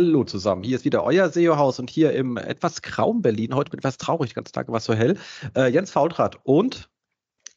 [0.00, 3.80] Hallo zusammen, hier ist wieder euer SEO-Haus und hier im etwas grauen Berlin, heute mit
[3.80, 5.18] etwas traurig, ganz Tag war es so hell,
[5.54, 6.88] äh, Jens Faultrat und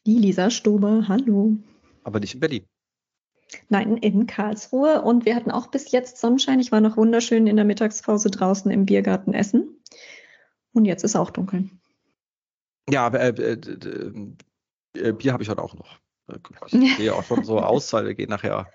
[0.04, 1.56] die Lisa Stober, hallo.
[2.02, 2.66] Aber nicht in Berlin.
[3.70, 6.60] Nein, in Karlsruhe und wir hatten auch bis jetzt Sonnenschein.
[6.60, 9.80] Ich war noch wunderschön in der Mittagspause draußen im Biergarten essen
[10.74, 11.70] und jetzt ist auch dunkel.
[12.90, 13.58] Ja, äh, äh,
[14.98, 15.98] äh, Bier habe ich heute auch noch.
[16.72, 18.70] Ich sehe auch schon so aus, weil wir gehen nachher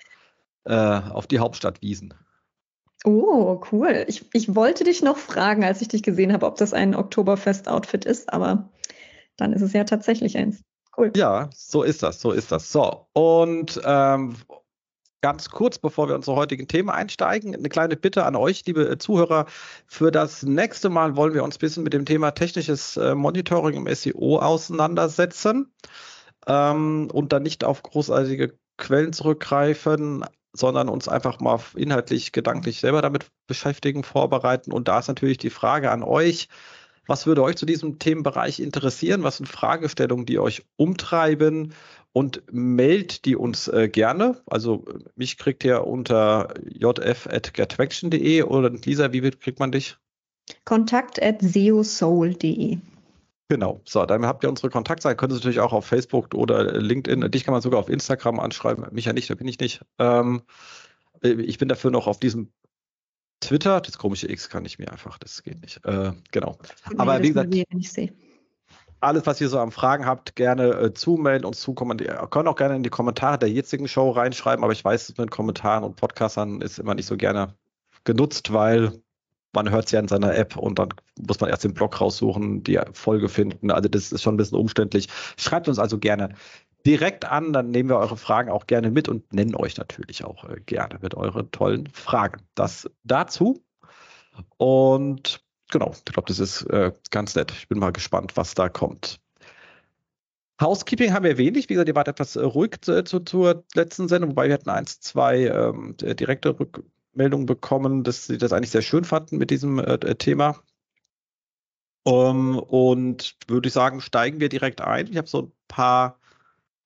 [0.64, 2.16] äh, auf die Hauptstadtwiesen.
[3.06, 4.06] Oh, cool.
[4.08, 8.06] Ich, ich wollte dich noch fragen, als ich dich gesehen habe, ob das ein Oktoberfest-Outfit
[8.06, 8.70] ist, aber
[9.38, 10.62] dann ist es ja tatsächlich eins.
[10.98, 11.14] Cool.
[11.16, 12.72] Ja, so ist das, so ist das.
[12.72, 14.36] So, und ähm,
[15.22, 19.46] ganz kurz, bevor wir unsere heutigen Themen einsteigen, eine kleine Bitte an euch, liebe Zuhörer.
[19.88, 23.86] Für das nächste Mal wollen wir uns ein bisschen mit dem Thema technisches äh, Monitoring
[23.86, 25.74] im SEO auseinandersetzen
[26.48, 33.02] ähm, und dann nicht auf großartige Quellen zurückgreifen, sondern uns einfach mal inhaltlich, gedanklich selber
[33.02, 34.72] damit beschäftigen, vorbereiten.
[34.72, 36.50] Und da ist natürlich die Frage an euch,
[37.08, 39.24] was würde euch zu diesem Themenbereich interessieren?
[39.24, 41.74] Was sind Fragestellungen, die euch umtreiben?
[42.12, 44.42] Und meldet die uns äh, gerne.
[44.48, 49.98] Also mich kriegt ihr unter jf.gettraction.de oder Lisa, wie kriegt man dich?
[50.66, 52.80] Kontakt at seosoul.de.
[53.52, 57.32] Genau, so, dann habt ihr unsere Kontaktseite, könnt ihr natürlich auch auf Facebook oder LinkedIn,
[57.32, 59.82] dich kann man sogar auf Instagram anschreiben, mich ja nicht, da bin ich nicht.
[59.98, 60.44] Ähm,
[61.22, 62.52] ich bin dafür noch auf diesem
[63.40, 65.84] Twitter, das komische X kann ich mir einfach, das geht nicht.
[65.84, 66.60] Äh, genau.
[66.98, 67.56] Aber wie gesagt,
[69.00, 71.98] alles, was ihr so an Fragen habt, gerne äh, zumelden und zukommen.
[72.00, 75.32] Ihr könnt auch gerne in die Kommentare der jetzigen Show reinschreiben, aber ich weiß, mit
[75.32, 77.56] Kommentaren und Podcastern ist immer nicht so gerne
[78.04, 79.02] genutzt, weil
[79.54, 80.90] man hört es ja in seiner App und dann
[81.20, 83.72] muss man erst den Blog raussuchen, die Folge finden.
[83.72, 85.08] Also das ist schon ein bisschen umständlich.
[85.38, 86.36] Schreibt uns also gerne
[86.86, 90.44] direkt an, dann nehmen wir eure Fragen auch gerne mit und nennen euch natürlich auch
[90.46, 92.42] äh, gerne mit euren tollen Fragen.
[92.56, 93.62] Das dazu.
[94.58, 97.52] Und genau, ich glaube, das ist äh, ganz nett.
[97.52, 99.20] Ich bin mal gespannt, was da kommt.
[100.62, 101.70] Housekeeping haben wir wenig.
[101.70, 104.70] Wie gesagt, ihr wart etwas äh, ruhig zu, zu, zur letzten Sendung, wobei wir hatten
[104.70, 106.84] eins, zwei ähm, direkte Rück
[107.20, 110.56] Meldung bekommen, dass sie das eigentlich sehr schön fanden mit diesem äh, äh Thema.
[112.04, 115.08] Um, ähm, und würde ich sagen, steigen wir direkt ein.
[115.08, 116.18] Ich habe so ein paar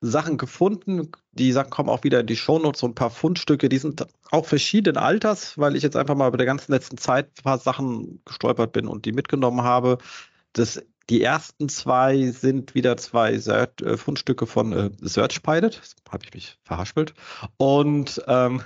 [0.03, 1.11] Sachen gefunden.
[1.31, 4.45] Die Sachen kommen auch wieder in die Shownotes, so ein paar Fundstücke, die sind auch
[4.45, 8.21] verschiedenen Alters, weil ich jetzt einfach mal bei der ganzen letzten Zeit ein paar Sachen
[8.25, 9.99] gestolpert bin und die mitgenommen habe.
[10.51, 15.81] Das, die ersten zwei sind wieder zwei Search, äh, Fundstücke von äh, SearchPilot.
[16.09, 17.13] Habe ich mich verhaspelt.
[17.57, 18.61] Und ähm,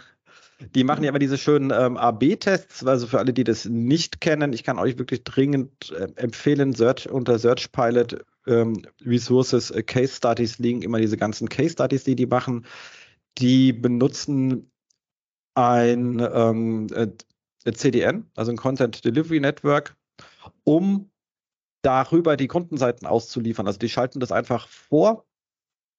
[0.59, 4.53] die machen ja immer diese schönen ähm, AB-Tests, also für alle, die das nicht kennen,
[4.53, 10.16] ich kann euch wirklich dringend äh, empfehlen, Search, unter Search Pilot ähm, Resources äh, Case
[10.16, 12.66] Studies liegen immer diese ganzen Case Studies, die die machen.
[13.38, 14.72] Die benutzen
[15.53, 19.96] ein ähm, äh, CDN, also ein Content Delivery Network,
[20.63, 21.12] um
[21.84, 23.67] darüber die Kundenseiten auszuliefern.
[23.67, 25.25] Also die schalten das einfach vor,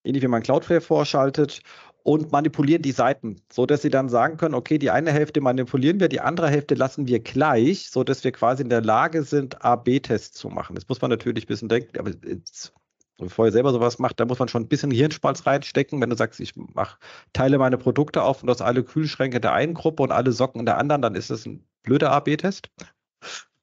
[0.08, 1.60] ähnlich wie man Cloudflare vorschaltet
[2.02, 6.00] und manipulieren die Seiten, so dass sie dann sagen können, okay, die eine Hälfte manipulieren
[6.00, 9.62] wir, die andere Hälfte lassen wir gleich, so dass wir quasi in der Lage sind,
[9.62, 10.74] A/B-Tests zu machen.
[10.74, 12.72] Das muss man natürlich ein bisschen denken, aber jetzt,
[13.18, 16.00] bevor ihr selber sowas macht, da muss man schon ein bisschen Hirnspalz reinstecken.
[16.00, 16.98] Wenn du sagst, ich mach,
[17.34, 20.66] teile meine Produkte auf und aus alle Kühlschränke der einen Gruppe und alle Socken in
[20.66, 22.70] der anderen, dann ist das ein blöder A/B-Test.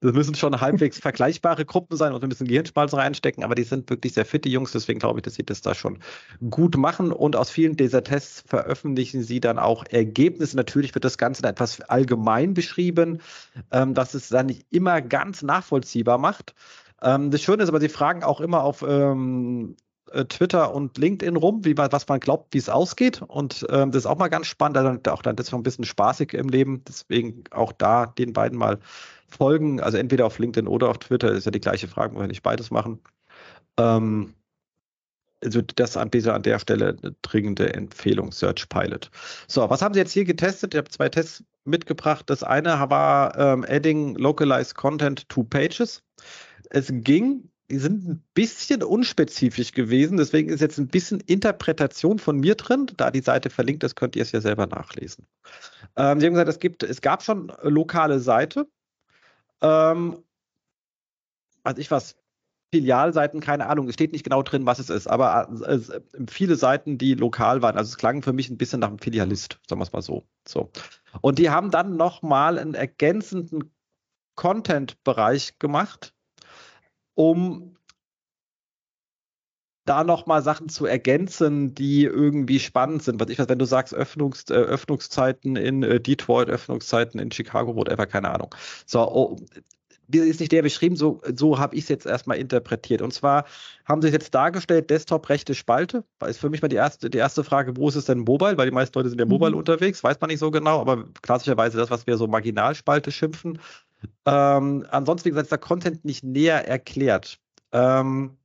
[0.02, 3.90] Das müssen schon halbwegs vergleichbare Gruppen sein und ein bisschen Gehirnschmalz reinstecken, aber die sind
[3.90, 6.00] wirklich sehr fitte Jungs, deswegen glaube ich, dass sie das da schon
[6.50, 7.12] gut machen.
[7.12, 10.58] Und aus vielen dieser Tests veröffentlichen sie dann auch Ergebnisse.
[10.58, 13.22] Natürlich wird das Ganze etwas allgemein beschrieben,
[13.72, 16.54] ähm, dass es dann nicht immer ganz nachvollziehbar macht.
[17.02, 19.76] Ähm, das Schöne ist aber, sie fragen auch immer auf ähm,
[20.12, 23.22] äh, Twitter und LinkedIn rum, wie man, was man glaubt, wie es ausgeht.
[23.22, 24.78] Und ähm, das ist auch mal ganz spannend.
[24.78, 26.84] Also auch dann das ist ein bisschen spaßig im Leben.
[26.88, 28.80] Deswegen auch da den beiden mal
[29.28, 32.44] folgen, also entweder auf LinkedIn oder auf Twitter, ist ja die gleiche Frage, wenn nicht
[32.44, 33.00] beides machen.
[33.78, 34.34] Ähm,
[35.44, 39.12] also das an dieser an der Stelle eine dringende Empfehlung, Search Pilot.
[39.48, 40.74] So, was haben Sie jetzt hier getestet?
[40.74, 42.30] Ich habe zwei Tests mitgebracht.
[42.30, 46.02] Das eine war ähm, Adding Localized Content to Pages.
[46.70, 52.56] Es ging, sind ein bisschen unspezifisch gewesen, deswegen ist jetzt ein bisschen Interpretation von mir
[52.56, 52.88] drin.
[52.98, 55.26] Da die Seite verlinkt ist, könnt ihr es ja selber nachlesen.
[55.96, 58.68] Ähm, Sie haben gesagt, es, gibt, es gab schon lokale Seite,
[59.62, 60.24] Ähm,
[61.64, 62.16] also ich was,
[62.74, 65.80] Filialseiten, keine Ahnung, es steht nicht genau drin, was es ist, aber äh,
[66.28, 67.78] viele Seiten, die lokal waren.
[67.78, 70.26] Also es klang für mich ein bisschen nach einem Filialist, sagen wir es mal so.
[70.48, 70.72] so.
[71.22, 73.72] Und die haben dann nochmal einen ergänzenden
[74.36, 76.14] Content-Bereich gemacht,
[77.16, 77.76] um
[79.86, 83.20] da nochmal Sachen zu ergänzen, die irgendwie spannend sind.
[83.20, 87.76] Was ich weiß, wenn du sagst, Öffnungs, äh, Öffnungszeiten in äh, Detroit, Öffnungszeiten in Chicago,
[87.76, 88.54] whatever, keine Ahnung.
[88.88, 89.38] So, oh,
[90.12, 93.02] ist nicht der beschrieben, so, so habe ich es jetzt erstmal interpretiert.
[93.02, 93.46] Und zwar
[93.86, 96.04] haben sie es jetzt dargestellt, Desktop rechte Spalte.
[96.20, 98.58] Das ist für mich mal die erste, die erste Frage, wo ist es denn Mobile?
[98.58, 99.58] Weil die meisten Leute sind ja Mobile mhm.
[99.58, 103.60] unterwegs, weiß man nicht so genau, aber klassischerweise das, was wir so Marginalspalte schimpfen.
[104.26, 107.40] Ähm, ansonsten, wie gesagt, ist der Content nicht näher erklärt.
[107.72, 108.38] Ähm,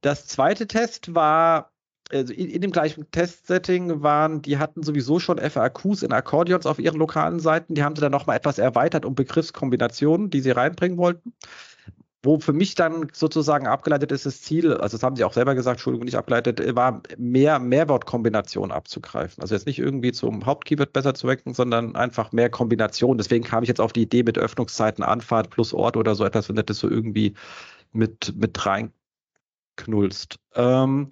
[0.00, 1.72] das zweite Test war
[2.10, 6.78] also in, in, dem gleichen Testsetting waren, die hatten sowieso schon FAQs in Akkordeons auf
[6.78, 7.74] ihren lokalen Seiten.
[7.74, 11.32] Die haben sie dann nochmal etwas erweitert um Begriffskombinationen, die sie reinbringen wollten.
[12.24, 15.56] Wo für mich dann sozusagen abgeleitet ist, das Ziel, also das haben sie auch selber
[15.56, 19.42] gesagt, Entschuldigung, nicht abgeleitet, war mehr Mehrwortkombinationen abzugreifen.
[19.42, 23.18] Also jetzt nicht irgendwie zum Hauptkeyword besser zu wecken, sondern einfach mehr Kombinationen.
[23.18, 26.48] Deswegen kam ich jetzt auf die Idee mit Öffnungszeiten, Anfahrt plus Ort oder so etwas,
[26.48, 27.34] wenn das so irgendwie
[27.90, 30.36] mit, mit reinknullst.
[30.54, 31.08] Ähm,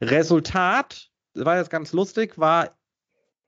[0.00, 2.70] Resultat, war jetzt ganz lustig, war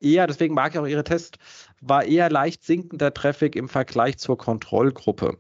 [0.01, 1.39] eher, deswegen mag ich auch Ihre Tests,
[1.81, 5.39] war eher leicht sinkender Traffic im Vergleich zur Kontrollgruppe.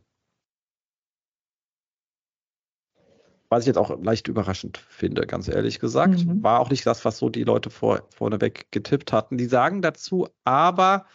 [3.50, 6.27] Was ich jetzt auch leicht überraschend finde, ganz ehrlich gesagt.
[6.27, 6.43] Mhm.
[6.43, 9.39] War auch nicht das, was so die Leute vor, vorneweg getippt hatten.
[9.39, 11.06] Die sagen dazu aber,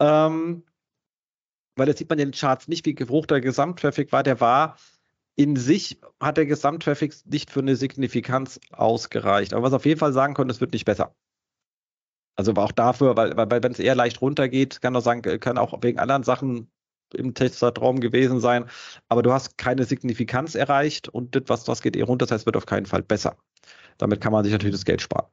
[0.00, 0.64] ähm,
[1.76, 4.76] weil das sieht man in den Charts nicht, wie hoch der Gesamttraffic war, der war
[5.38, 9.52] in sich hat der Gesamttraffic nicht für eine Signifikanz ausgereicht.
[9.54, 11.14] Aber was auf jeden Fall sagen können, es wird nicht besser.
[12.34, 15.80] Also auch dafür, weil, weil wenn es eher leicht runtergeht, kann auch sagen, kann auch
[15.80, 16.72] wegen anderen Sachen
[17.14, 18.66] im Testzeitraum gewesen sein.
[19.08, 22.42] Aber du hast keine Signifikanz erreicht und das, was, was geht eher runter, das heißt,
[22.42, 23.36] es wird auf keinen Fall besser.
[23.98, 25.26] Damit kann man sich natürlich das Geld sparen.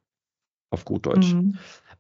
[0.72, 1.33] Auf gut Deutsch.
[1.33, 1.57] Mhm.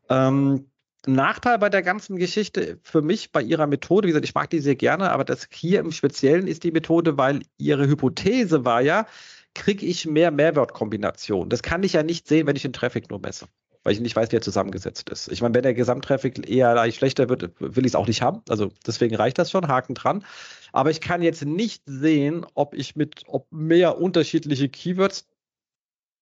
[0.09, 0.65] Ähm,
[1.07, 4.59] Nachteil bei der ganzen Geschichte für mich bei ihrer Methode, wie gesagt, ich mag die
[4.59, 9.05] sehr gerne, aber das hier im Speziellen ist die Methode, weil ihre Hypothese war ja,
[9.53, 11.49] kriege ich mehr Mehrwertkombinationen.
[11.49, 13.47] Das kann ich ja nicht sehen, wenn ich den Traffic nur messe,
[13.85, 15.31] weil ich nicht weiß, wie er zusammengesetzt ist.
[15.31, 18.41] Ich meine, wenn der Gesamttraffic eher leicht schlechter wird, will ich es auch nicht haben.
[18.49, 20.25] Also deswegen reicht das schon, Haken dran.
[20.73, 25.27] Aber ich kann jetzt nicht sehen, ob ich mit, ob mehr unterschiedliche Keywords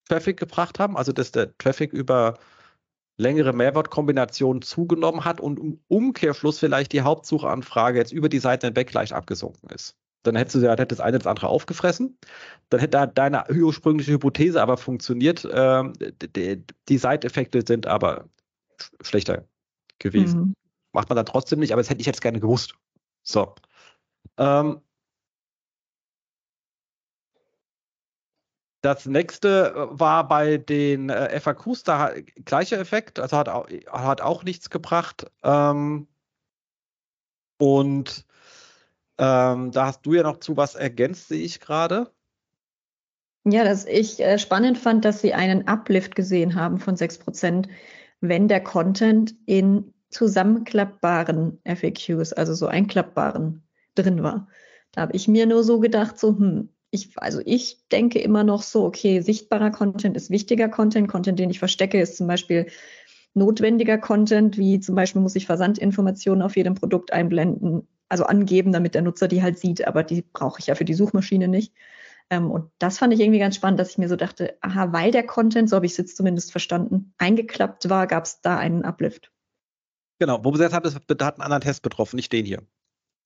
[0.09, 2.37] Traffic gebracht haben, also dass der Traffic über
[3.15, 8.91] längere Mehrwortkombinationen zugenommen hat und im Umkehrschluss vielleicht die Hauptsuchanfrage jetzt über die Seite hinweg
[8.91, 9.95] leicht abgesunken ist.
[10.23, 12.17] Dann hättest du ja hättest das eine das andere aufgefressen.
[12.69, 15.47] Dann hätte deine ursprüngliche Hypothese aber funktioniert.
[15.51, 15.93] Ähm,
[16.35, 18.29] die, die Seiteffekte sind aber
[19.01, 19.45] schlechter
[19.99, 20.39] gewesen.
[20.39, 20.55] Mhm.
[20.93, 22.75] Macht man dann trotzdem nicht, aber das hätte ich jetzt gerne gewusst.
[23.23, 23.55] So.
[24.37, 24.81] Ähm,
[28.83, 32.11] Das nächste äh, war bei den äh, FAQs, da
[32.43, 35.31] gleicher Effekt, also hat auch, hat auch nichts gebracht.
[35.41, 36.07] Ähm,
[37.57, 38.25] und
[39.23, 42.11] ähm, da hast du ja noch zu was ergänzt, sehe ich gerade.
[43.45, 47.69] Ja, dass ich äh, spannend fand, dass sie einen Uplift gesehen haben von 6%,
[48.19, 53.63] wenn der Content in zusammenklappbaren FAQs, also so einklappbaren,
[53.95, 54.47] drin war.
[54.91, 58.61] Da habe ich mir nur so gedacht, so, hm, ich, also ich denke immer noch
[58.61, 61.07] so, okay, sichtbarer Content ist wichtiger Content.
[61.07, 62.67] Content, den ich verstecke, ist zum Beispiel
[63.33, 68.95] notwendiger Content, wie zum Beispiel muss ich Versandinformationen auf jedem Produkt einblenden, also angeben, damit
[68.95, 71.73] der Nutzer die halt sieht, aber die brauche ich ja für die Suchmaschine nicht.
[72.29, 75.11] Ähm, und das fand ich irgendwie ganz spannend, dass ich mir so dachte, aha, weil
[75.11, 78.83] der Content, so habe ich es jetzt zumindest verstanden, eingeklappt war, gab es da einen
[78.83, 79.31] Uplift.
[80.19, 82.61] Genau, wo haben, das hat einen anderen Test betroffen, nicht den hier.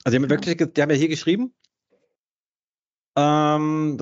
[0.04, 0.36] Also die haben, ja.
[0.36, 1.54] wirklich, die haben ja hier geschrieben,
[3.18, 3.98] ähm,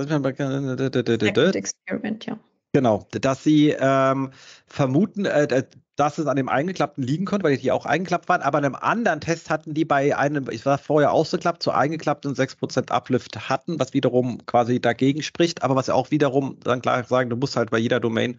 [1.56, 2.38] Experiment, ja.
[2.76, 4.32] Genau, dass sie ähm,
[4.68, 5.64] vermuten, äh,
[5.96, 8.76] dass es an dem eingeklappten liegen konnte, weil die auch eingeklappt waren, aber in einem
[8.76, 13.80] anderen Test hatten die bei einem, ich war vorher ausgeklappt, zu eingeklappten 6% Uplift hatten,
[13.80, 17.72] was wiederum quasi dagegen spricht, aber was auch wiederum dann klar sagen, du musst halt
[17.72, 18.36] bei jeder Domain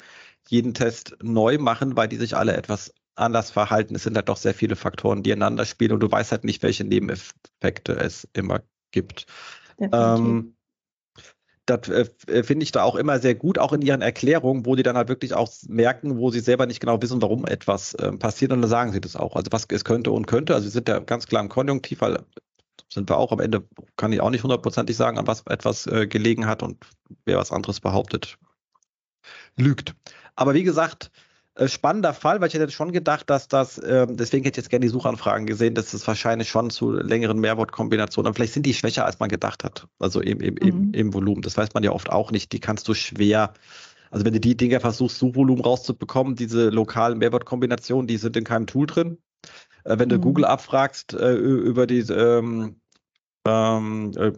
[0.49, 3.95] jeden Test neu machen, weil die sich alle etwas anders verhalten.
[3.95, 6.63] Es sind halt doch sehr viele Faktoren, die einander spielen und du weißt halt nicht,
[6.63, 9.25] welche Nebeneffekte es immer gibt.
[9.93, 10.56] Ähm,
[11.67, 14.83] das äh, finde ich da auch immer sehr gut, auch in ihren Erklärungen, wo die
[14.83, 18.53] dann halt wirklich auch merken, wo sie selber nicht genau wissen, warum etwas äh, passiert
[18.53, 19.37] und dann sagen sie das auch.
[19.37, 20.55] Also was es könnte und könnte.
[20.55, 22.21] Also sie sind ja ganz klar im Konjunktiv, weil
[22.89, 26.07] sind wir auch am Ende, kann ich auch nicht hundertprozentig sagen, an was etwas äh,
[26.07, 26.85] gelegen hat und
[27.25, 28.39] wer was anderes behauptet,
[29.57, 29.95] lügt.
[30.37, 31.26] Aber wie gesagt, äh,
[31.65, 34.85] spannender Fall, weil ich hätte schon gedacht, dass das, äh, deswegen hätte ich jetzt gerne
[34.85, 39.07] die Suchanfragen gesehen, dass es wahrscheinlich schon zu längeren Mehrwortkombinationen, aber vielleicht sind die schwächer,
[39.07, 39.89] als man gedacht hat.
[39.99, 40.61] Also im, im, mhm.
[40.61, 41.43] im, im Volumen.
[41.43, 42.53] Das weiß man ja oft auch nicht.
[42.53, 43.53] Die kannst du schwer
[44.11, 48.67] also wenn du die Dinger versuchst, Suchvolumen rauszubekommen, diese lokalen Mehrwortkombinationen, die sind in keinem
[48.67, 49.19] Tool drin.
[49.85, 50.23] Äh, wenn du mhm.
[50.23, 52.81] Google abfragst äh, über die ähm,
[53.47, 54.33] ähm, äh,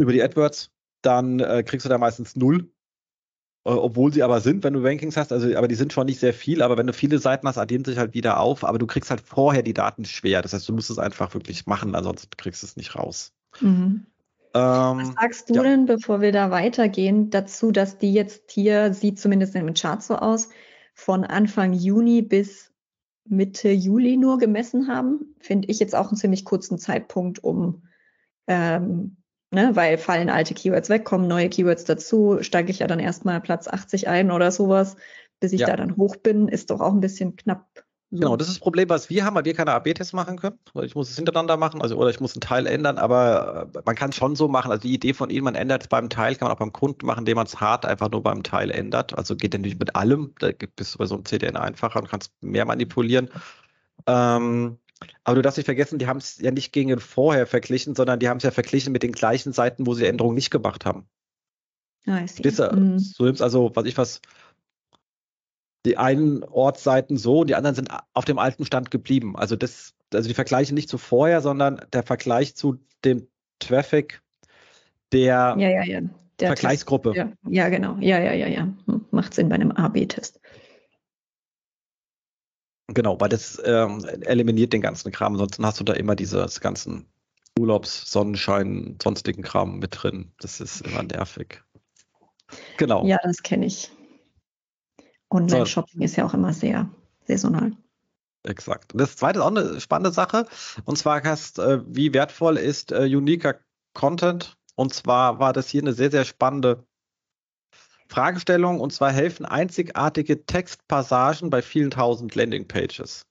[0.00, 0.70] über die AdWords,
[1.02, 2.70] dann äh, kriegst du da meistens null.
[3.66, 6.20] Äh, obwohl sie aber sind, wenn du Rankings hast, also aber die sind schon nicht
[6.20, 8.86] sehr viel, aber wenn du viele Seiten hast, addieren sich halt wieder auf, aber du
[8.86, 10.40] kriegst halt vorher die Daten schwer.
[10.40, 13.32] Das heißt, du musst es einfach wirklich machen, ansonsten kriegst du es nicht raus.
[13.60, 14.06] Mhm.
[14.54, 15.62] Ähm, Was sagst du ja.
[15.64, 20.00] denn, bevor wir da weitergehen, dazu, dass die jetzt hier, sieht zumindest in dem Chart
[20.00, 20.48] so aus,
[20.94, 22.72] von Anfang Juni bis
[23.24, 25.34] Mitte Juli nur gemessen haben?
[25.40, 27.82] Finde ich jetzt auch einen ziemlich kurzen Zeitpunkt, um,
[28.46, 29.16] ähm,
[29.50, 33.40] ne, weil fallen alte Keywords weg, kommen neue Keywords dazu, steige ich ja dann erstmal
[33.40, 34.96] Platz 80 ein oder sowas,
[35.40, 35.66] bis ich ja.
[35.66, 37.66] da dann hoch bin, ist doch auch ein bisschen knapp
[38.10, 38.18] so.
[38.18, 40.58] Genau, das ist das Problem, was wir haben, weil wir keine AB-Tests machen können.
[40.82, 43.96] Ich muss es hintereinander machen, also oder ich muss einen Teil ändern, aber äh, man
[43.96, 44.70] kann es schon so machen.
[44.70, 47.04] Also die Idee von Ihnen, man ändert es beim Teil, kann man auch beim Kunden
[47.04, 49.18] machen, indem man es hart einfach nur beim Teil ändert.
[49.18, 52.30] Also geht natürlich mit allem, da bist du bei so einem CDN einfacher und kannst
[52.40, 53.28] mehr manipulieren.
[54.06, 54.78] Ähm,
[55.24, 58.28] aber du darfst nicht vergessen, die haben es ja nicht gegen vorher verglichen, sondern die
[58.28, 61.06] haben es ja verglichen mit den gleichen Seiten, wo sie Änderungen nicht gemacht haben.
[62.06, 62.72] Ah, ich sehe.
[62.72, 62.98] Mhm.
[62.98, 64.20] So nimmst also, was ich was,
[65.84, 69.36] die einen Ortsseiten so, die anderen sind auf dem alten Stand geblieben.
[69.36, 74.22] Also das, also die Vergleiche nicht zu vorher, sondern der Vergleich zu dem Traffic
[75.12, 76.00] der ja, ja, ja.
[76.40, 77.14] Der Vergleichsgruppe.
[77.14, 77.96] Ja, ja, genau.
[78.00, 78.68] Ja, ja, ja, ja.
[78.86, 80.40] Hm, macht Sinn bei einem A-B-Test.
[82.88, 85.32] Genau, weil das ähm, eliminiert den ganzen Kram.
[85.32, 87.06] Ansonsten hast du da immer dieses ganzen
[87.58, 90.32] Urlaubs, Sonnenschein, sonstigen Kram mit drin.
[90.40, 91.62] Das ist immer nervig.
[92.76, 93.04] Genau.
[93.04, 93.90] Ja, das kenne ich.
[95.30, 96.04] Online-Shopping so.
[96.04, 96.88] ist ja auch immer sehr
[97.26, 97.72] saisonal.
[98.44, 98.92] Exakt.
[98.92, 100.46] Und das zweite ist auch eine spannende Sache.
[100.84, 103.56] Und zwar hast, äh, wie wertvoll ist äh, uniker
[103.94, 104.56] Content?
[104.76, 106.86] Und zwar war das hier eine sehr, sehr spannende
[108.08, 108.80] Fragestellung.
[108.80, 113.26] Und zwar helfen einzigartige Textpassagen bei vielen tausend Landingpages.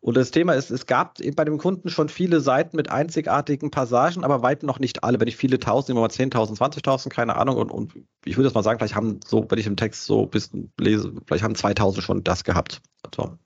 [0.00, 4.22] Und das Thema ist, es gab bei dem Kunden schon viele Seiten mit einzigartigen Passagen,
[4.22, 5.18] aber weit noch nicht alle.
[5.18, 7.56] Wenn ich viele tausend, immer mal 10.000, 20.000, keine Ahnung.
[7.56, 7.94] Und, und
[8.24, 10.72] ich würde das mal sagen, vielleicht haben so, wenn ich im Text so ein bisschen
[10.78, 12.80] lese, vielleicht haben 2.000 schon das gehabt.
[13.02, 13.38] Also,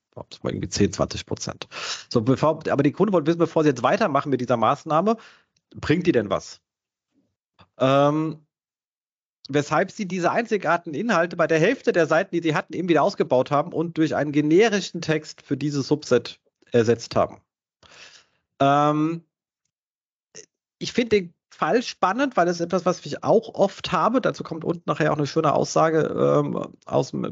[0.44, 1.68] irgendwie 10, 20 Prozent.
[2.10, 5.16] So, bevor, aber die Kunden wollen wissen, bevor sie jetzt weitermachen mit dieser Maßnahme,
[5.74, 6.60] bringt die denn was?
[7.78, 8.44] Ähm,
[9.48, 13.02] weshalb sie diese einzigartigen Inhalte bei der Hälfte der Seiten, die sie hatten, eben wieder
[13.02, 17.40] ausgebaut haben und durch einen generischen Text für dieses Subset ersetzt haben.
[18.60, 19.24] Ähm,
[20.78, 24.20] ich finde den Fall spannend, weil es etwas, was ich auch oft habe.
[24.20, 27.30] Dazu kommt unten nachher auch eine schöne Aussage ähm, aus dem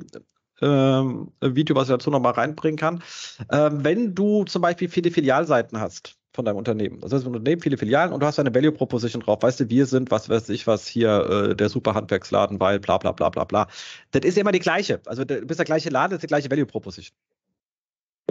[0.61, 3.03] ähm, Video, was ich dazu nochmal reinbringen kann.
[3.51, 7.61] Ähm, wenn du zum Beispiel viele Filialseiten hast von deinem Unternehmen, das heißt, ein Unternehmen,
[7.61, 10.49] viele Filialen und du hast eine Value Proposition drauf, weißt du, wir sind, was weiß
[10.51, 13.67] ich, was hier, äh, der super Handwerksladen, weil bla bla bla bla bla.
[14.13, 15.01] Das ist immer die gleiche.
[15.07, 17.17] Also du bist der gleiche Laden, das ist die gleiche Value Proposition.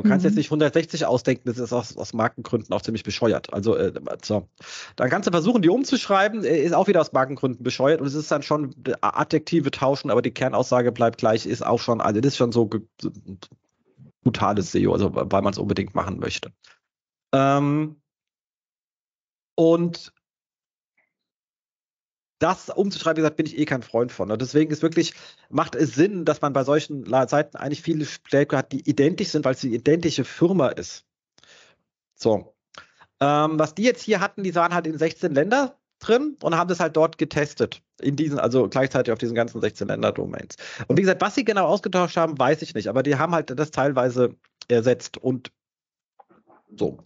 [0.02, 0.30] Du kannst mhm.
[0.30, 3.52] jetzt nicht 160 ausdenken, das ist aus, aus Markengründen auch ziemlich bescheuert.
[3.54, 3.92] Also, äh,
[4.24, 4.48] so.
[4.96, 8.14] Dann kannst du versuchen, die umzuschreiben, äh, ist auch wieder aus Markengründen bescheuert und es
[8.14, 12.34] ist dann schon Adjektive tauschen, aber die Kernaussage bleibt gleich, ist auch schon, also das
[12.34, 12.70] ist schon so
[14.24, 16.52] brutales SEO, also weil man es unbedingt machen möchte.
[17.34, 18.02] Ähm,
[19.56, 20.14] und
[22.40, 24.32] das umzuschreiben, wie gesagt, bin ich eh kein Freund von.
[24.32, 25.14] Und deswegen ist wirklich,
[25.50, 29.44] macht es Sinn, dass man bei solchen Seiten eigentlich viele Stärke hat, die identisch sind,
[29.46, 31.06] weil es die identische Firma ist.
[32.16, 32.56] So.
[33.20, 36.70] Ähm, was die jetzt hier hatten, die waren halt in 16 Länder drin und haben
[36.70, 37.82] das halt dort getestet.
[38.02, 40.56] In diesen, also gleichzeitig auf diesen ganzen 16 Länder-Domains.
[40.88, 43.58] Und wie gesagt, was sie genau ausgetauscht haben, weiß ich nicht, aber die haben halt
[43.60, 44.36] das teilweise
[44.70, 45.52] ersetzt und
[46.76, 46.98] so.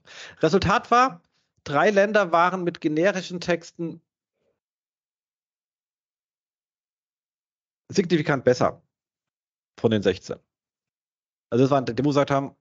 [0.41, 1.21] Resultat war,
[1.63, 4.01] drei Länder waren mit generischen Texten
[7.89, 8.81] signifikant besser
[9.79, 10.37] von den 16.
[11.49, 12.55] Also das waren, die gesagt haben,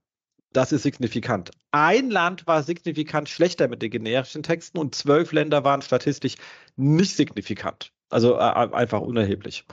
[0.53, 1.51] das ist signifikant.
[1.71, 6.35] Ein Land war signifikant schlechter mit den generischen Texten und zwölf Länder waren statistisch
[6.77, 7.93] nicht signifikant.
[8.11, 9.65] Also äh, einfach unerheblich.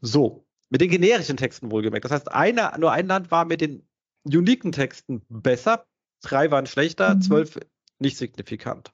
[0.00, 2.04] So, mit den generischen Texten wohlgemerkt.
[2.04, 3.84] Das heißt, eine, nur ein Land war mit den
[4.24, 5.87] uniken Texten besser,
[6.22, 7.22] drei waren schlechter, mhm.
[7.22, 7.58] zwölf
[7.98, 8.92] nicht signifikant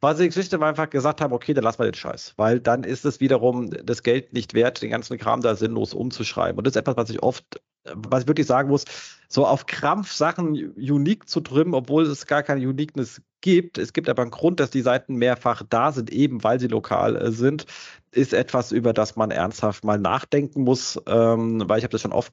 [0.00, 3.04] weil sie schlicht einfach gesagt haben, okay, dann lassen wir den Scheiß, weil dann ist
[3.04, 6.58] es wiederum das Geld nicht wert, den ganzen Kram da sinnlos umzuschreiben.
[6.58, 7.60] Und das ist etwas, was ich oft
[7.94, 8.84] was ich wirklich sagen muss,
[9.28, 13.78] so auf Krampf Sachen unique zu trimmen, obwohl es gar keine Uniqueness gibt.
[13.78, 17.16] Es gibt aber einen Grund, dass die Seiten mehrfach da sind, eben weil sie lokal
[17.16, 17.66] äh, sind,
[18.10, 22.12] ist etwas, über das man ernsthaft mal nachdenken muss, ähm, weil ich habe das schon
[22.12, 22.32] oft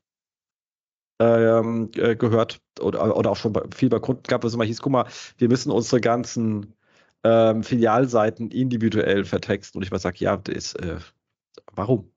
[1.23, 4.63] ähm, äh, gehört oder, oder auch schon bei, viel bei Kunden gehabt, wo es immer
[4.63, 6.73] hieß, guck mal, wir müssen unsere ganzen
[7.23, 9.79] ähm, Filialseiten individuell vertexten.
[9.79, 10.97] Und ich mal sage, ja, das, äh,
[11.73, 12.11] warum?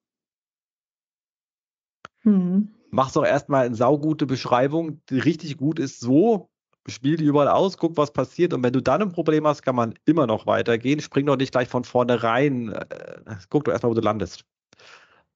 [2.22, 2.68] Hm.
[2.90, 6.48] Mach doch erstmal eine saugute Beschreibung, die richtig gut ist, so,
[6.88, 8.52] spiel die überall aus, guck, was passiert.
[8.54, 11.00] Und wenn du dann ein Problem hast, kann man immer noch weitergehen.
[11.00, 12.72] Spring doch nicht gleich von vornherein.
[12.72, 14.44] Äh, guck doch erstmal, wo du landest.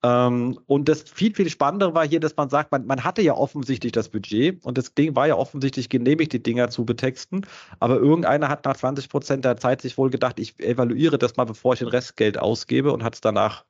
[0.03, 3.35] Ähm, und das viel, viel Spannendere war hier, dass man sagt, man, man hatte ja
[3.35, 7.47] offensichtlich das Budget und das Ding war ja offensichtlich genehmigt, die Dinger zu betexten.
[7.81, 11.45] Aber irgendeiner hat nach 20 Prozent der Zeit sich wohl gedacht, ich evaluiere das mal,
[11.45, 13.65] bevor ich den Restgeld ausgebe und hat es danach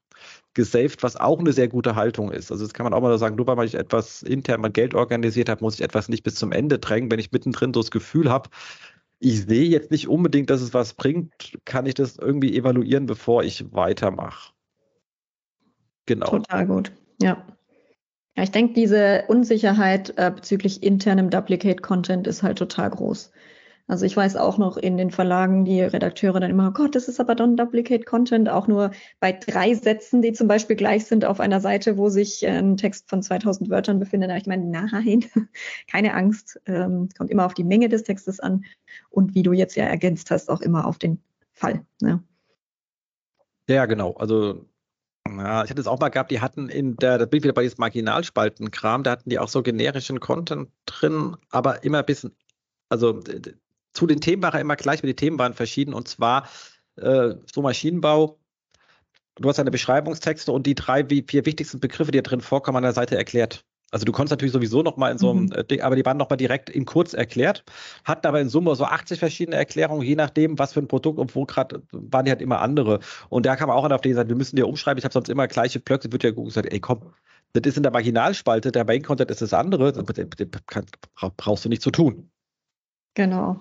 [0.54, 2.52] gesaved, was auch eine sehr gute Haltung ist.
[2.52, 5.48] Also das kann man auch mal sagen, nur weil ich etwas intern mal Geld organisiert
[5.48, 7.10] habe, muss ich etwas nicht bis zum Ende drängen.
[7.10, 8.50] Wenn ich mittendrin so das Gefühl habe,
[9.18, 13.44] ich sehe jetzt nicht unbedingt, dass es was bringt, kann ich das irgendwie evaluieren, bevor
[13.44, 14.52] ich weitermache.
[16.10, 16.26] Genau.
[16.26, 16.90] Total gut.
[17.22, 17.46] Ja.
[18.36, 23.30] Ja, ich denke, diese Unsicherheit äh, bezüglich internem Duplicate Content ist halt total groß.
[23.86, 27.06] Also ich weiß auch noch in den Verlagen, die Redakteure dann immer, oh Gott, das
[27.06, 28.90] ist aber dann Duplicate Content, auch nur
[29.20, 32.76] bei drei Sätzen, die zum Beispiel gleich sind auf einer Seite, wo sich äh, ein
[32.76, 34.32] Text von 2000 Wörtern befindet.
[34.36, 35.26] ich meine, nein,
[35.88, 38.64] keine Angst, ähm, kommt immer auf die Menge des Textes an
[39.10, 41.86] und wie du jetzt ja ergänzt hast, auch immer auf den Fall.
[42.02, 42.20] Ne?
[43.68, 44.14] Ja, genau.
[44.14, 44.66] Also
[45.28, 47.62] ja, ich hatte es auch mal gehabt, die hatten in der, das bin wieder bei
[47.62, 52.34] diesem Marginalspaltenkram, da hatten die auch so generischen Content drin, aber immer ein bisschen,
[52.88, 53.20] also
[53.92, 56.48] zu den Themen war er immer gleich, aber die Themen waren verschieden und zwar
[56.96, 58.38] äh, so Maschinenbau.
[59.36, 62.82] Du hast deine Beschreibungstexte und die drei, vier wichtigsten Begriffe, die da drin vorkommen, an
[62.82, 63.64] der Seite erklärt.
[63.90, 65.52] Also du konntest natürlich sowieso noch mal in so einem mhm.
[65.52, 67.64] Äh, Ding, aber die waren noch mal direkt in kurz erklärt,
[68.04, 71.34] hatten aber in Summe so 80 verschiedene Erklärungen, je nachdem, was für ein Produkt und
[71.34, 73.00] wo gerade waren die halt immer andere.
[73.28, 75.28] Und da kam auch einer auf die gesagt, wir müssen dir umschreiben, ich habe sonst
[75.28, 77.02] immer gleiche Blöcke, wird ja gesagt, ey komm,
[77.52, 80.04] das ist in der Marginalspalte, der Main Content ist das andere, das
[81.36, 82.30] brauchst du nicht zu tun.
[83.14, 83.58] Genau.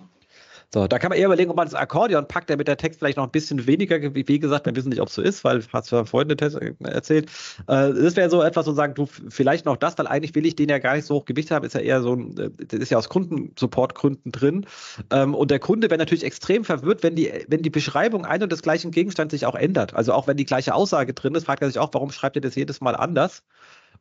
[0.72, 3.18] So, da kann man eher überlegen, ob man das Akkordeon packt, damit der Text vielleicht
[3.18, 5.92] noch ein bisschen weniger, wie gesagt, wir wissen nicht, ob es so ist, weil hast
[5.92, 7.26] du ja vorhin äh, erzählt.
[7.68, 10.56] Äh, das wäre so etwas, so sagen, du, vielleicht noch das, weil eigentlich will ich
[10.56, 12.80] den ja gar nicht so hoch Gewicht haben, ist ja eher so ein, äh, das
[12.80, 14.68] ist ja aus Kundensupportgründen drin.
[15.10, 18.52] Ähm, und der Kunde wäre natürlich extrem verwirrt, wenn die, wenn die Beschreibung ein und
[18.52, 19.96] des gleichen Gegenstands sich auch ändert.
[19.96, 22.44] Also auch wenn die gleiche Aussage drin ist, fragt er sich auch, warum schreibt ihr
[22.44, 23.44] das jedes Mal anders?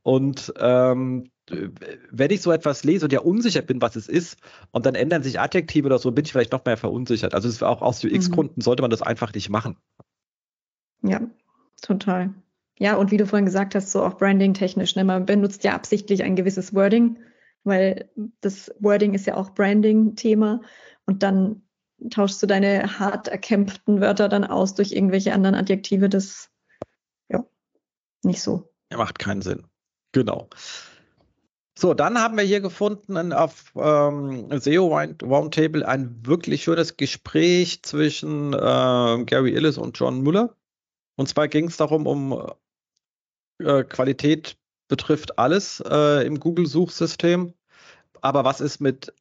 [0.03, 1.31] Und ähm,
[2.11, 4.39] wenn ich so etwas lese und ja unsicher bin, was es ist,
[4.71, 7.35] und dann ändern sich Adjektive oder so, bin ich vielleicht noch mehr verunsichert.
[7.35, 8.63] Also ist auch aus UX-Gründen mhm.
[8.63, 9.77] sollte man das einfach nicht machen.
[11.03, 11.21] Ja,
[11.81, 12.35] total.
[12.79, 15.05] Ja, und wie du vorhin gesagt hast, so auch Branding-technisch, ne?
[15.05, 17.19] man benutzt ja absichtlich ein gewisses Wording,
[17.65, 20.61] weil das Wording ist ja auch Branding-Thema
[21.07, 21.63] und dann
[22.11, 26.51] tauschst du deine hart erkämpften Wörter dann aus durch irgendwelche anderen Adjektive, das
[27.29, 27.45] ja
[28.23, 28.73] nicht so.
[28.93, 29.67] Ja, macht keinen Sinn.
[30.13, 30.49] Genau.
[31.79, 34.89] So, dann haben wir hier gefunden auf ähm, SEO
[35.23, 40.57] Roundtable ein wirklich schönes Gespräch zwischen äh, Gary Illis und John Müller.
[41.17, 42.53] Und zwar ging es darum, um
[43.61, 47.55] äh, Qualität betrifft alles äh, im Google-Suchsystem.
[48.23, 49.15] Aber was ist mit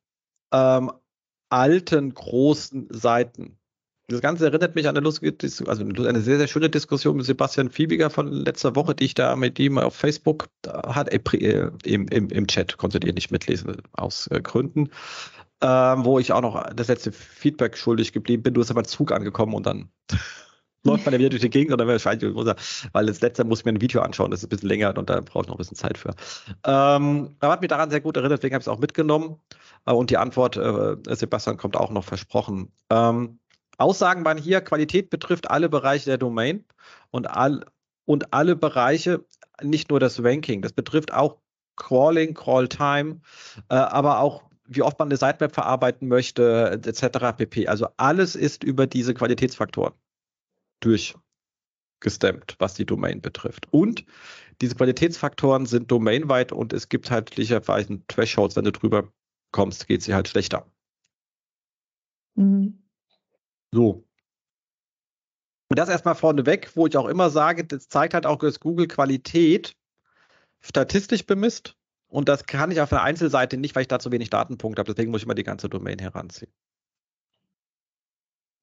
[0.51, 0.91] ähm,
[1.49, 3.56] alten großen Seiten?
[4.09, 5.35] Das Ganze erinnert mich an eine lustige,
[5.67, 9.35] also eine sehr, sehr schöne Diskussion mit Sebastian Fiebiger von letzter Woche, die ich da
[9.35, 14.27] mit ihm auf Facebook hat, äh, im, im, im Chat, konntet ihr nicht mitlesen, aus
[14.27, 14.91] äh, Gründen,
[15.61, 18.53] ähm, wo ich auch noch das letzte Feedback schuldig geblieben bin.
[18.53, 19.89] Du bist aber Zug angekommen und dann
[20.85, 23.65] läuft man ja wieder durch die Gegend und dann wahrscheinlich, weil das letzte muss ich
[23.65, 25.57] mir ein Video anschauen, das ist ein bisschen länger und da brauche ich noch ein
[25.57, 26.15] bisschen Zeit für.
[26.63, 29.41] Ähm, aber hat mich daran sehr gut erinnert, deswegen habe ich es auch mitgenommen.
[29.85, 32.71] Äh, und die Antwort, äh, Sebastian, kommt auch noch versprochen.
[32.89, 33.39] Ähm,
[33.77, 36.65] Aussagen waren hier, Qualität betrifft alle Bereiche der Domain
[37.11, 37.65] und, all,
[38.05, 39.25] und alle Bereiche,
[39.61, 40.61] nicht nur das Ranking.
[40.61, 41.37] Das betrifft auch
[41.75, 43.21] Crawling, Crawl Time,
[43.69, 47.37] äh, aber auch wie oft man eine Sitemap verarbeiten möchte, etc.
[47.37, 47.67] pp.
[47.67, 49.93] Also alles ist über diese Qualitätsfaktoren
[50.81, 53.71] durchgestemmt, was die Domain betrifft.
[53.71, 54.05] Und
[54.61, 59.07] diese Qualitätsfaktoren sind domainweit und es gibt halt licherweise Thresholds, wenn du drüber
[59.51, 60.65] kommst, geht sie halt schlechter.
[62.35, 62.86] Mhm.
[63.71, 64.07] So.
[65.69, 68.87] Und das erstmal vorneweg, wo ich auch immer sage, das zeigt halt auch, dass Google
[68.87, 69.75] Qualität
[70.61, 71.75] statistisch bemisst.
[72.07, 74.93] Und das kann ich auf einer Einzelseite nicht, weil ich da zu wenig Datenpunkte habe.
[74.93, 76.51] Deswegen muss ich immer die ganze Domain heranziehen.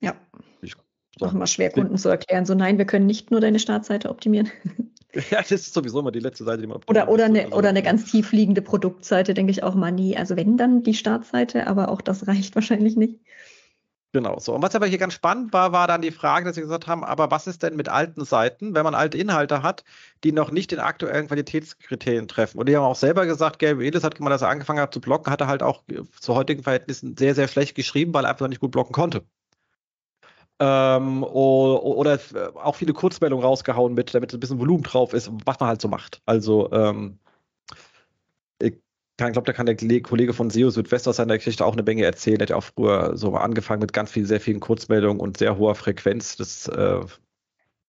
[0.00, 0.14] Ja.
[0.62, 0.74] Ich,
[1.18, 1.26] so.
[1.26, 2.46] Auch immer schwer, Kunden zu erklären.
[2.46, 4.50] So, nein, wir können nicht nur deine Startseite optimieren.
[5.30, 7.68] Ja, das ist sowieso immer die letzte Seite, die man Oder, oder, eine, also, oder
[7.68, 10.16] eine ganz tief liegende Produktseite, denke ich auch mal nie.
[10.16, 13.20] Also wenn dann die Startseite, aber auch das reicht wahrscheinlich nicht.
[14.14, 14.54] Genau, so.
[14.54, 17.02] Und was aber hier ganz spannend war, war dann die Frage, dass sie gesagt haben,
[17.02, 19.82] aber was ist denn mit alten Seiten, wenn man alte Inhalte hat,
[20.22, 22.60] die noch nicht den aktuellen Qualitätskriterien treffen?
[22.60, 25.32] Und die haben auch selber gesagt, Gary Ellis hat, als er angefangen hat zu blocken,
[25.32, 25.82] hat er halt auch
[26.20, 29.24] zu heutigen Verhältnissen sehr, sehr schlecht geschrieben, weil er einfach nicht gut blocken konnte.
[30.60, 32.20] Ähm, oder
[32.54, 35.88] auch viele Kurzmeldungen rausgehauen mit, damit ein bisschen Volumen drauf ist, was man halt so
[35.88, 36.22] macht.
[36.24, 37.18] Also, ähm,
[39.20, 42.04] ich glaube, da kann der Kollege von SEO Südwest aus seiner Geschichte auch eine Menge
[42.04, 42.40] erzählen.
[42.40, 45.56] Er hat ja auch früher so angefangen mit ganz vielen, sehr vielen Kurzmeldungen und sehr
[45.56, 47.00] hoher Frequenz, das, äh,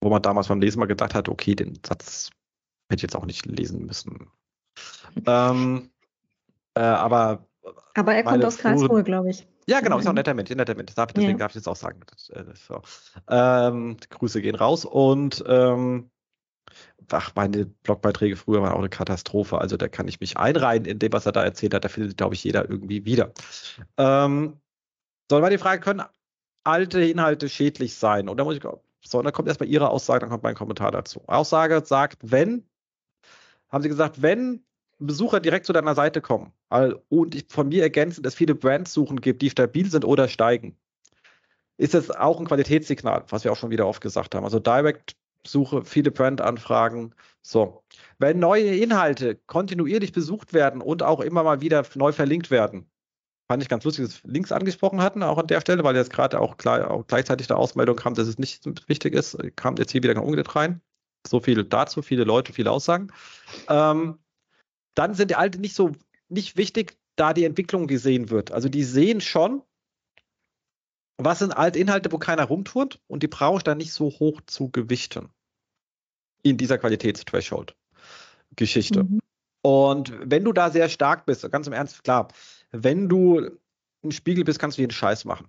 [0.02, 2.30] wo man damals beim Lesen mal gedacht hat, okay, den Satz
[2.90, 4.28] hätte ich jetzt auch nicht lesen müssen.
[5.26, 5.90] ähm,
[6.76, 7.48] äh, aber
[7.96, 9.48] aber er kommt aus Karlsruhe, glaube ich.
[9.68, 10.94] Ja, genau, ist auch ein netter Mensch, ein netter Mensch.
[10.96, 11.38] Deswegen ja.
[11.38, 12.02] darf ich jetzt auch sagen.
[12.08, 12.82] Das, äh, so.
[13.30, 16.10] ähm, Grüße gehen raus und ähm,
[17.12, 19.60] ach, meine Blogbeiträge früher waren auch eine Katastrophe.
[19.60, 21.84] Also da kann ich mich einreihen in dem, was er da erzählt hat.
[21.84, 23.32] Da findet, glaube ich, jeder irgendwie wieder.
[23.98, 24.60] Ähm,
[25.30, 26.04] soll mal die Frage, können
[26.64, 28.30] alte Inhalte schädlich sein?
[28.30, 28.64] Und da muss ich,
[29.02, 31.22] so, dann kommt erstmal Ihre Aussage, dann kommt mein Kommentar dazu.
[31.28, 32.66] Aussage sagt, wenn,
[33.70, 34.64] haben Sie gesagt, wenn
[35.00, 36.54] Besucher direkt zu deiner Seite kommen
[37.10, 40.78] und ich von mir ergänzen, dass viele Brands suchen gibt, die stabil sind oder steigen,
[41.78, 44.46] ist es auch ein Qualitätssignal, was wir auch schon wieder oft gesagt haben.
[44.46, 47.14] Also Direct Suche, viele Brand-Anfragen.
[47.42, 47.84] So.
[48.20, 52.90] Wenn neue Inhalte kontinuierlich besucht werden und auch immer mal wieder neu verlinkt werden,
[53.48, 56.12] fand ich ganz lustig, dass wir Links angesprochen hatten, auch an der Stelle, weil jetzt
[56.12, 60.02] gerade auch, auch, gleichzeitig der Ausmeldung kam, dass es nicht wichtig ist, kam jetzt hier
[60.02, 60.82] wieder umgedreht rein.
[61.26, 63.12] So viel dazu, viele Leute, viele Aussagen.
[63.70, 64.20] Ähm,
[64.96, 65.92] dann sind die Alte nicht so
[66.30, 68.52] nicht wichtig, da die Entwicklung gesehen wird.
[68.52, 69.62] Also die sehen schon,
[71.18, 74.42] was sind alte Inhalte, wo keiner rumturnt und die brauche ich dann nicht so hoch
[74.46, 75.30] zu gewichten
[76.42, 79.04] in dieser Qualitätsthreshold-Geschichte.
[79.04, 79.20] Mhm.
[79.62, 82.28] Und wenn du da sehr stark bist, ganz im Ernst, klar,
[82.72, 83.50] wenn du
[84.04, 85.48] ein Spiegel bist, kannst du jeden Scheiß machen.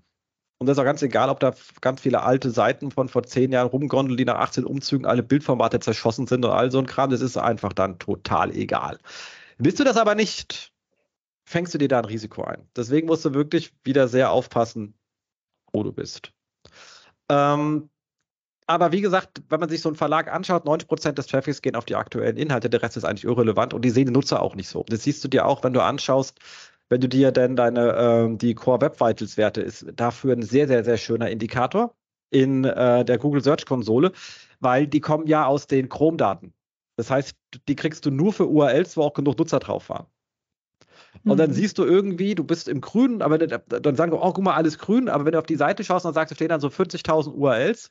[0.58, 3.50] Und das ist auch ganz egal, ob da ganz viele alte Seiten von vor zehn
[3.50, 7.10] Jahren rumgondeln, die nach 18 Umzügen alle Bildformate zerschossen sind und all so ein Kram.
[7.10, 8.98] Das ist einfach dann total egal.
[9.58, 10.72] Willst du das aber nicht,
[11.44, 12.68] fängst du dir da ein Risiko ein.
[12.76, 14.94] Deswegen musst du wirklich wieder sehr aufpassen,
[15.74, 16.32] wo du bist.
[17.28, 17.90] Ähm,
[18.66, 21.76] aber wie gesagt, wenn man sich so einen Verlag anschaut, 90 Prozent des Traffics gehen
[21.76, 24.54] auf die aktuellen Inhalte, der Rest ist eigentlich irrelevant und die sehen die Nutzer auch
[24.54, 24.84] nicht so.
[24.88, 26.38] Das siehst du dir auch, wenn du anschaust,
[26.88, 30.66] wenn du dir denn deine, äh, die Core Web Vitals Werte ist dafür ein sehr,
[30.68, 31.94] sehr, sehr schöner Indikator
[32.30, 34.12] in äh, der Google Search Konsole,
[34.60, 36.54] weil die kommen ja aus den Chrome-Daten.
[36.96, 37.36] Das heißt,
[37.68, 40.06] die kriegst du nur für URLs, wo auch genug Nutzer drauf waren.
[41.24, 41.54] Und dann mhm.
[41.54, 44.78] siehst du irgendwie, du bist im Grünen, aber dann sagen wir, oh, guck mal, alles
[44.78, 47.32] grün, aber wenn du auf die Seite schaust, dann sagst du, stehen dann so 40.000
[47.32, 47.90] URLs.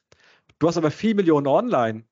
[0.59, 2.03] Du hast aber 4 Millionen online.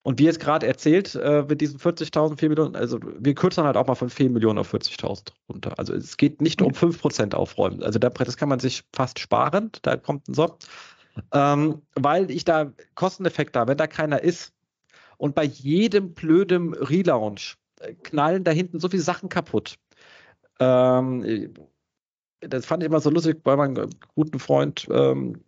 [0.05, 3.75] Und wie jetzt gerade erzählt, äh, mit diesen 40.000, 4 Millionen, also wir kürzen halt
[3.75, 5.73] auch mal von 4 Millionen auf 40.000 runter.
[5.79, 7.81] Also es geht nicht um 5% aufräumen.
[7.81, 10.59] Also da, das kann man sich fast sparen, da kommt ein so.
[11.33, 14.53] Ähm, weil ich da Kosteneffekt habe, wenn da keiner ist
[15.17, 19.79] und bei jedem blödem Relaunch äh, knallen da hinten so viele Sachen kaputt.
[20.59, 21.51] Ähm,
[22.41, 25.41] das fand ich immer so lustig bei meinem guten Freund ähm,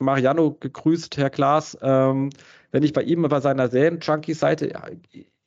[0.00, 1.78] Mariano gegrüßt, Herr Klaas.
[1.82, 2.30] Ähm,
[2.72, 4.72] wenn ich bei ihm bei seiner Serien-Junkie-Seite,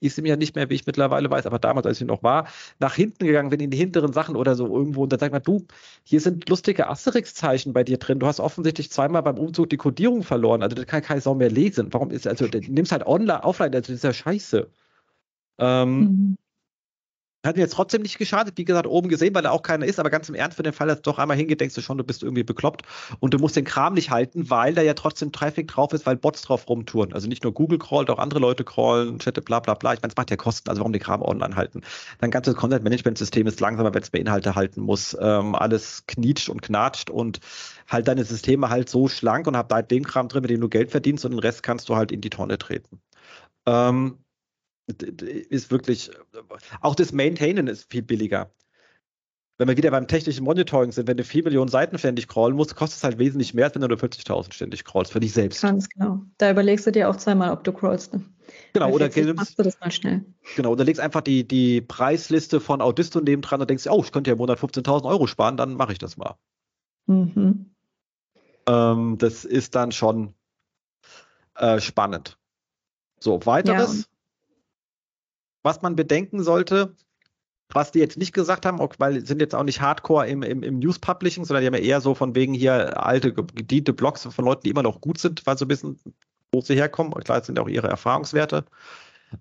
[0.03, 2.47] ist ihm ja nicht mehr, wie ich mittlerweile weiß, aber damals, als ich noch war,
[2.79, 5.03] nach hinten gegangen bin, in die hinteren Sachen oder so irgendwo.
[5.03, 5.65] Und dann sagt man, du,
[6.03, 8.19] hier sind lustige Asterix-Zeichen bei dir drin.
[8.19, 10.61] Du hast offensichtlich zweimal beim Umzug die Codierung verloren.
[10.61, 11.93] Also das kann keine Sau mehr lesen.
[11.93, 14.69] Warum ist, also, du nimmst halt online, offline, also das ist ja scheiße.
[15.59, 16.37] Ähm, mhm.
[17.45, 19.99] Hat mir jetzt trotzdem nicht geschadet, wie gesagt, oben gesehen, weil da auch keiner ist,
[19.99, 21.97] aber ganz im Ernst, für den Fall, dass du doch einmal hingeht, denkst du schon,
[21.97, 22.83] du bist irgendwie bekloppt
[23.19, 26.15] und du musst den Kram nicht halten, weil da ja trotzdem Traffic drauf ist, weil
[26.15, 27.11] Bots drauf rumtouren.
[27.11, 29.93] Also nicht nur Google crawlt, auch andere Leute crawlen, chatte, bla bla bla.
[29.93, 31.81] Ich meine, es macht ja Kosten, also warum den Kram online halten?
[32.19, 35.17] Dein ganzes Content-Management-System ist langsamer, wenn es mehr Inhalte halten muss.
[35.19, 37.41] Ähm, alles knietscht und knatscht und
[37.89, 40.61] halt deine Systeme halt so schlank und hab da halt den Kram drin, mit dem
[40.61, 43.01] du Geld verdienst und den Rest kannst du halt in die Tonne treten.
[43.65, 44.22] Ähm,
[44.87, 46.11] ist wirklich,
[46.81, 48.51] auch das Maintainen ist viel billiger.
[49.57, 52.75] Wenn wir wieder beim technischen Monitoring sind, wenn du 4 Millionen Seiten ständig crawlen musst,
[52.75, 55.61] kostet es halt wesentlich mehr, als wenn du nur 40.000 ständig crawlst für dich selbst.
[55.61, 56.23] Ganz genau.
[56.39, 58.13] Da überlegst du dir auch zweimal, ob du crawlst.
[58.13, 58.23] Ne?
[58.73, 60.25] Genau, oder machst du das mal schnell.
[60.55, 64.11] Genau, oder legst einfach die, die Preisliste von Audisto neben dran und denkst, oh, ich
[64.11, 66.35] könnte ja im Monat 15.000 Euro sparen, dann mache ich das mal.
[67.05, 67.73] Mhm.
[68.67, 70.33] Ähm, das ist dann schon
[71.55, 72.39] äh, spannend.
[73.19, 74.01] So, weiteres.
[74.01, 74.05] Ja,
[75.63, 76.95] was man bedenken sollte,
[77.69, 80.79] was die jetzt nicht gesagt haben, weil sind jetzt auch nicht hardcore im, im, im
[80.79, 84.61] News-Publishing, sondern die haben ja eher so von wegen hier alte, gediente Blogs von Leuten,
[84.63, 85.99] die immer noch gut sind, weil so ein bisschen,
[86.51, 87.13] wo sie herkommen.
[87.23, 88.65] Klar, das sind auch ihre Erfahrungswerte.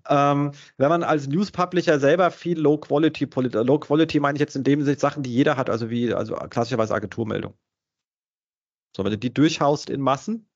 [0.09, 4.97] Ähm, wenn man als News-Publisher selber viel Low-Quality, Low-Quality meine ich jetzt in dem Sinne
[4.97, 7.53] Sachen, die jeder hat, also wie, also klassischerweise Agenturmeldung.
[8.95, 10.47] So, wenn du die durchhaust in Massen,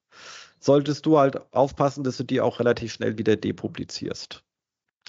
[0.60, 4.46] solltest du halt aufpassen, dass du die auch relativ schnell wieder depublizierst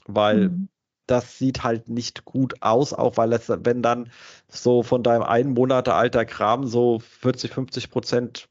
[0.07, 0.69] weil mhm.
[1.07, 4.11] das sieht halt nicht gut aus, auch weil es, wenn dann
[4.49, 8.49] so von deinem einen Monat alter Kram so 40, 50 Prozent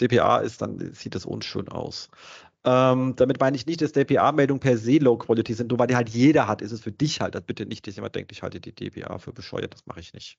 [0.00, 2.08] DPA ist, dann sieht das unschön aus.
[2.64, 5.96] Ähm, damit meine ich nicht, dass DPA-Meldungen per se Low Quality sind, nur weil die
[5.96, 7.34] halt jeder hat, ist es für dich halt.
[7.34, 10.12] Das bitte nicht, dass jemand denkt, ich halte die DPA für bescheuert, das mache ich
[10.12, 10.38] nicht.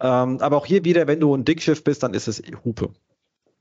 [0.00, 2.92] Ähm, aber auch hier wieder, wenn du ein Dickschiff bist, dann ist es Hupe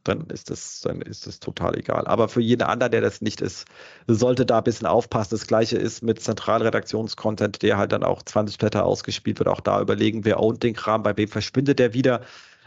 [0.08, 2.08] dann ist das, dann ist das total egal.
[2.08, 3.66] Aber für jeden anderen, der das nicht ist,
[4.08, 5.32] sollte da ein bisschen aufpassen.
[5.32, 9.50] Das gleiche ist mit Zentralredaktionscontent, der halt dann auch 20 Blätter ausgespielt wird.
[9.50, 12.22] Auch da überlegen, wer ownt den Kram, bei wem verschwindet der wieder,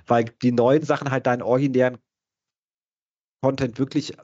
[0.06, 1.98] weil die neuen Sachen halt deinen originären
[3.40, 4.14] Content wirklich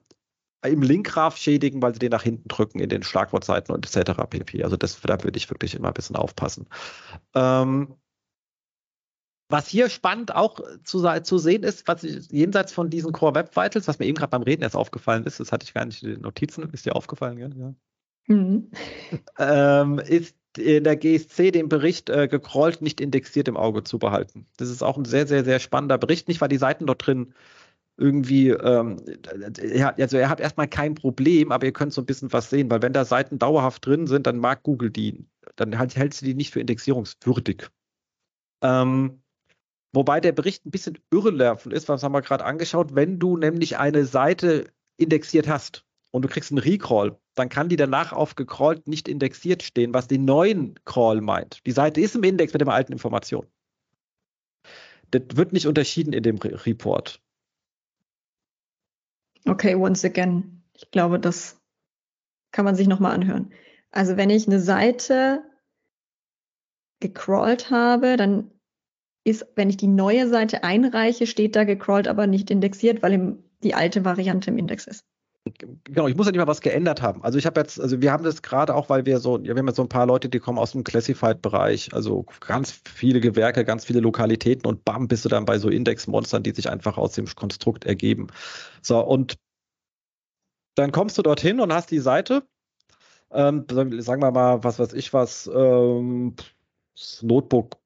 [0.64, 4.12] im Linkgraph schädigen, weil sie den nach hinten drücken in den Schlagwortseiten und etc.
[4.28, 4.64] pp.
[4.64, 6.66] Also das, da würde ich wirklich immer ein bisschen aufpassen.
[7.34, 7.96] Ähm,
[9.48, 13.88] was hier spannend auch zu, zu sehen ist, was jenseits von diesen Core Web Vitals,
[13.88, 16.10] was mir eben gerade beim Reden erst aufgefallen ist, das hatte ich gar nicht in
[16.10, 17.48] den Notizen, ist dir aufgefallen, ja?
[17.48, 17.74] ja.
[18.26, 18.70] Mhm.
[19.38, 24.46] Ähm, ist in der GSC den Bericht äh, gecrawlt, nicht indexiert im Auge zu behalten.
[24.56, 27.34] Das ist auch ein sehr, sehr, sehr spannender Bericht, nicht weil die Seiten dort drin
[27.96, 29.00] irgendwie, ähm,
[29.58, 32.70] er, also er hat erstmal kein Problem, aber ihr könnt so ein bisschen was sehen,
[32.70, 35.26] weil wenn da Seiten dauerhaft drin sind, dann mag Google die,
[35.56, 37.68] dann halt, hältst du die nicht für indexierungswürdig.
[38.62, 39.22] Ähm,
[39.94, 42.96] Wobei der Bericht ein bisschen irrelevant ist, was haben wir gerade angeschaut.
[42.96, 47.76] Wenn du nämlich eine Seite indexiert hast und du kriegst einen Recrawl, dann kann die
[47.76, 51.64] danach auf gecrawlt nicht indexiert stehen, was den neuen Crawl meint.
[51.64, 53.46] Die Seite ist im Index mit der alten Information.
[55.12, 57.22] Das wird nicht unterschieden in dem Re Report.
[59.46, 60.64] Okay, once again.
[60.72, 61.60] Ich glaube, das
[62.50, 63.52] kann man sich nochmal anhören.
[63.92, 65.42] Also wenn ich eine Seite
[66.98, 68.50] gecrawlt habe, dann
[69.24, 73.38] ist, wenn ich die neue Seite einreiche, steht da gecrawlt, aber nicht indexiert, weil im,
[73.62, 75.04] die alte Variante im Index ist.
[75.84, 77.22] Genau, ich muss ja nicht mal was geändert haben.
[77.22, 79.56] Also ich habe jetzt, also wir haben das gerade auch, weil wir so, ja, wir
[79.56, 83.64] haben jetzt so ein paar Leute, die kommen aus dem Classified-Bereich, also ganz viele Gewerke,
[83.64, 87.12] ganz viele Lokalitäten und bam, bist du dann bei so Index-Monstern, die sich einfach aus
[87.12, 88.28] dem Konstrukt ergeben.
[88.80, 89.34] So, und
[90.76, 92.42] dann kommst du dorthin und hast die Seite,
[93.30, 96.34] ähm, sagen wir mal, was weiß ich was, ähm,
[97.20, 97.76] Notebook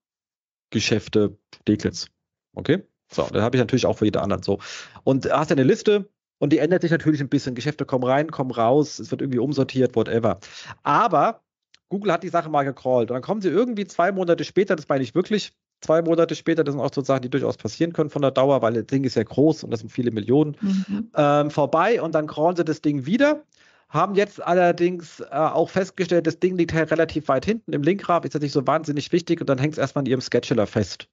[0.70, 2.06] Geschäfte Steglitz.
[2.54, 2.82] Okay?
[3.10, 4.58] So, dann habe ich natürlich auch für jeder anderen so.
[5.04, 7.54] Und hast eine Liste und die ändert sich natürlich ein bisschen.
[7.54, 10.38] Geschäfte kommen rein, kommen raus, es wird irgendwie umsortiert, whatever.
[10.82, 11.42] Aber
[11.88, 14.88] Google hat die Sache mal gecrawlt und dann kommen sie irgendwie zwei Monate später, das
[14.88, 18.10] meine ich wirklich, zwei Monate später, das sind auch so Sachen, die durchaus passieren können
[18.10, 21.10] von der Dauer, weil das Ding ist ja groß und das sind viele Millionen, mhm.
[21.14, 23.42] ähm, vorbei und dann crawlen sie das Ding wieder
[23.88, 28.24] haben jetzt allerdings äh, auch festgestellt, das Ding liegt halt relativ weit hinten im Linkgraph,
[28.24, 31.08] ist jetzt nicht so wahnsinnig wichtig und dann hängt es erstmal in ihrem Scheduler fest.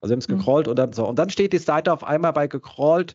[0.00, 0.38] Also sie haben es mhm.
[0.38, 1.06] gecrawlt und dann so.
[1.06, 3.14] Und dann steht die Seite auf einmal bei gecrawlt,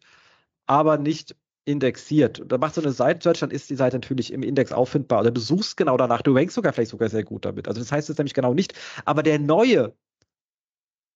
[0.67, 2.39] aber nicht indexiert.
[2.39, 5.21] Und dann machst du eine Site-Search, dann ist die Seite natürlich im Index auffindbar.
[5.21, 7.67] Oder du suchst genau danach, du rankst sogar vielleicht sogar sehr gut damit.
[7.67, 8.76] Also das heißt es nämlich genau nicht.
[9.06, 9.93] Aber der neue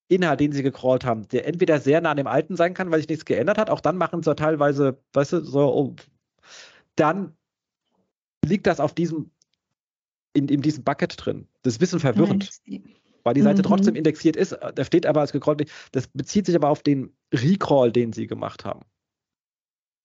[0.08, 3.00] Inhalt, den sie gecrawlt haben, der entweder sehr nah an dem alten sein kann, weil
[3.00, 5.96] sich nichts geändert hat, auch dann machen sie teilweise, weißt du, so, oh,
[6.96, 7.38] dann
[8.46, 9.32] liegt das auf diesem,
[10.34, 11.48] in, in diesem Bucket drin.
[11.62, 12.50] Das ist ein bisschen verwirrend.
[13.24, 13.68] Weil die Seite mhm.
[13.68, 17.92] trotzdem indexiert ist, da steht aber als gecrawlt, das bezieht sich aber auf den Recrawl,
[17.92, 18.86] den sie gemacht haben.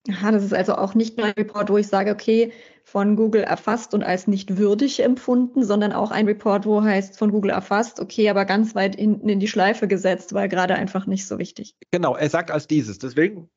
[0.09, 2.51] Aha, das ist also auch nicht nur ein Report, wo ich sage, okay,
[2.83, 7.31] von Google erfasst und als nicht würdig empfunden, sondern auch ein Report, wo heißt von
[7.31, 11.25] Google erfasst, okay, aber ganz weit hinten in die Schleife gesetzt, weil gerade einfach nicht
[11.25, 11.75] so wichtig.
[11.89, 12.99] Genau, er sagt als dieses.
[12.99, 13.49] Deswegen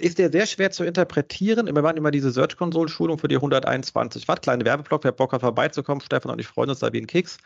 [0.00, 1.66] ist der sehr schwer zu interpretieren.
[1.66, 4.42] Wir machen immer diese Search Console Schulung für die 121 Watt.
[4.42, 6.00] Kleine Werbeblock, wer Bock hat vorbeizukommen.
[6.00, 7.38] Stefan und ich freuen uns da wie ein Keks.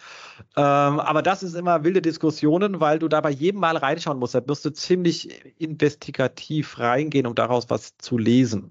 [0.56, 0.64] Ähm,
[1.00, 4.34] aber das ist immer wilde Diskussionen, weil du da bei jedem Mal reinschauen musst.
[4.34, 5.28] Da musst du ziemlich
[5.60, 8.70] investigativ reingehen, um daraus was zu lesen.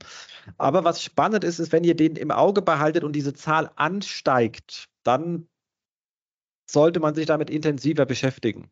[0.58, 4.88] Aber was spannend ist, ist, wenn ihr den im Auge behaltet und diese Zahl ansteigt,
[5.04, 5.48] dann
[6.70, 8.72] sollte man sich damit intensiver beschäftigen.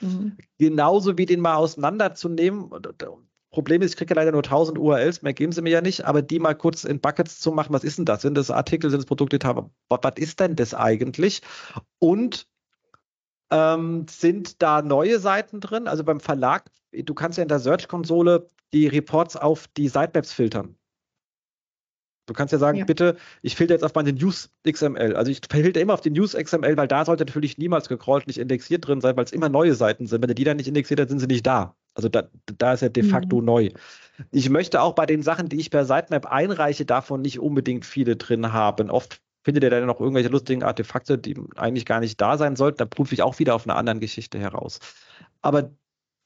[0.00, 0.36] Mhm.
[0.58, 2.70] Genauso wie den mal auseinanderzunehmen.
[3.56, 6.04] Problem ist, ich kriege ja leider nur 1000 URLs, mehr geben sie mir ja nicht,
[6.04, 8.20] aber die mal kurz in Buckets zu machen, was ist denn das?
[8.20, 9.08] Sind das Artikel, sind das?
[9.08, 11.40] Was, was ist denn das eigentlich?
[11.98, 12.46] Und
[13.50, 15.88] ähm, sind da neue Seiten drin?
[15.88, 20.76] Also beim Verlag, du kannst ja in der Search-Konsole die Reports auf die Sitemaps filtern.
[22.26, 22.84] Du kannst ja sagen, ja.
[22.84, 25.16] bitte, ich filter jetzt auf meine News XML.
[25.16, 28.38] Also ich filter immer auf die News XML, weil da sollte natürlich niemals gecrawlt, nicht
[28.38, 30.20] indexiert drin sein, weil es immer neue Seiten sind.
[30.20, 31.74] Wenn du die dann nicht indexiert hast, sind sie nicht da.
[31.96, 32.28] Also da,
[32.58, 33.44] da ist er de facto mhm.
[33.44, 33.70] neu.
[34.30, 38.16] Ich möchte auch bei den Sachen, die ich per Sitemap einreiche, davon nicht unbedingt viele
[38.16, 38.90] drin haben.
[38.90, 42.78] Oft findet ihr dann noch irgendwelche lustigen Artefakte, die eigentlich gar nicht da sein sollten.
[42.78, 44.78] Da prüfe ich auch wieder auf einer anderen Geschichte heraus.
[45.40, 45.70] Aber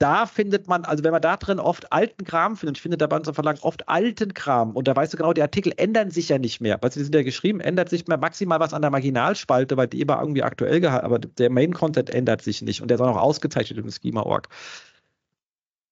[0.00, 3.06] da findet man, also wenn man da drin oft alten Kram findet, ich finde da
[3.06, 6.30] bei unserem Verlag oft alten Kram und da weißt du genau, die Artikel ändern sich
[6.30, 6.78] ja nicht mehr.
[6.80, 9.88] Weißt du, die sind ja geschrieben, ändert sich mehr maximal was an der Marginalspalte, weil
[9.88, 13.14] die immer irgendwie aktuell gehalten, aber der Main-Content ändert sich nicht und der ist auch
[13.14, 14.48] noch ausgezeichnet im Schema.org.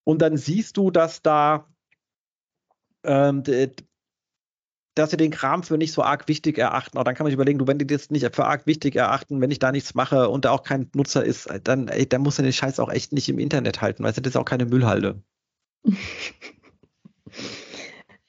[0.08, 1.68] Und dann siehst du, dass da
[3.04, 3.42] ähm,
[4.94, 6.96] dass sie den Kram für nicht so arg wichtig erachten.
[6.96, 9.42] Und dann kann man sich überlegen, du, wenn die das nicht für arg wichtig erachten,
[9.42, 12.38] wenn ich da nichts mache und da auch kein Nutzer ist, dann, ey, dann muss
[12.38, 15.22] er den Scheiß auch echt nicht im Internet halten, weil das ist auch keine Müllhalde.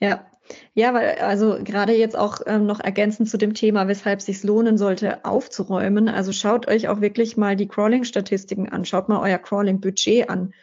[0.02, 0.26] ja.
[0.74, 4.44] Ja, weil also gerade jetzt auch ähm, noch ergänzend zu dem Thema, weshalb es sich
[4.44, 6.10] lohnen sollte, aufzuräumen.
[6.10, 10.54] Also schaut euch auch wirklich mal die Crawling-Statistiken an, schaut mal euer Crawling-Budget an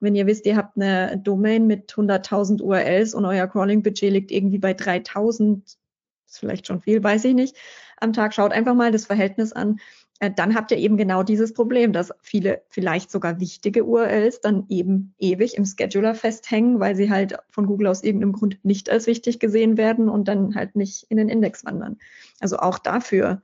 [0.00, 4.58] wenn ihr wisst, ihr habt eine Domain mit 100.000 URLs und euer Crawling-Budget liegt irgendwie
[4.58, 7.56] bei 3.000, ist vielleicht schon viel, weiß ich nicht,
[8.00, 9.80] am Tag, schaut einfach mal das Verhältnis an.
[10.20, 14.66] Äh, dann habt ihr eben genau dieses Problem, dass viele vielleicht sogar wichtige URLs dann
[14.68, 19.06] eben ewig im Scheduler festhängen, weil sie halt von Google aus irgendeinem Grund nicht als
[19.06, 21.98] wichtig gesehen werden und dann halt nicht in den Index wandern.
[22.40, 23.42] Also auch dafür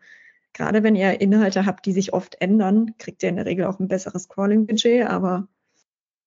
[0.55, 3.79] gerade wenn ihr Inhalte habt, die sich oft ändern, kriegt ihr in der Regel auch
[3.79, 5.49] ein besseres Crawling-Budget, aber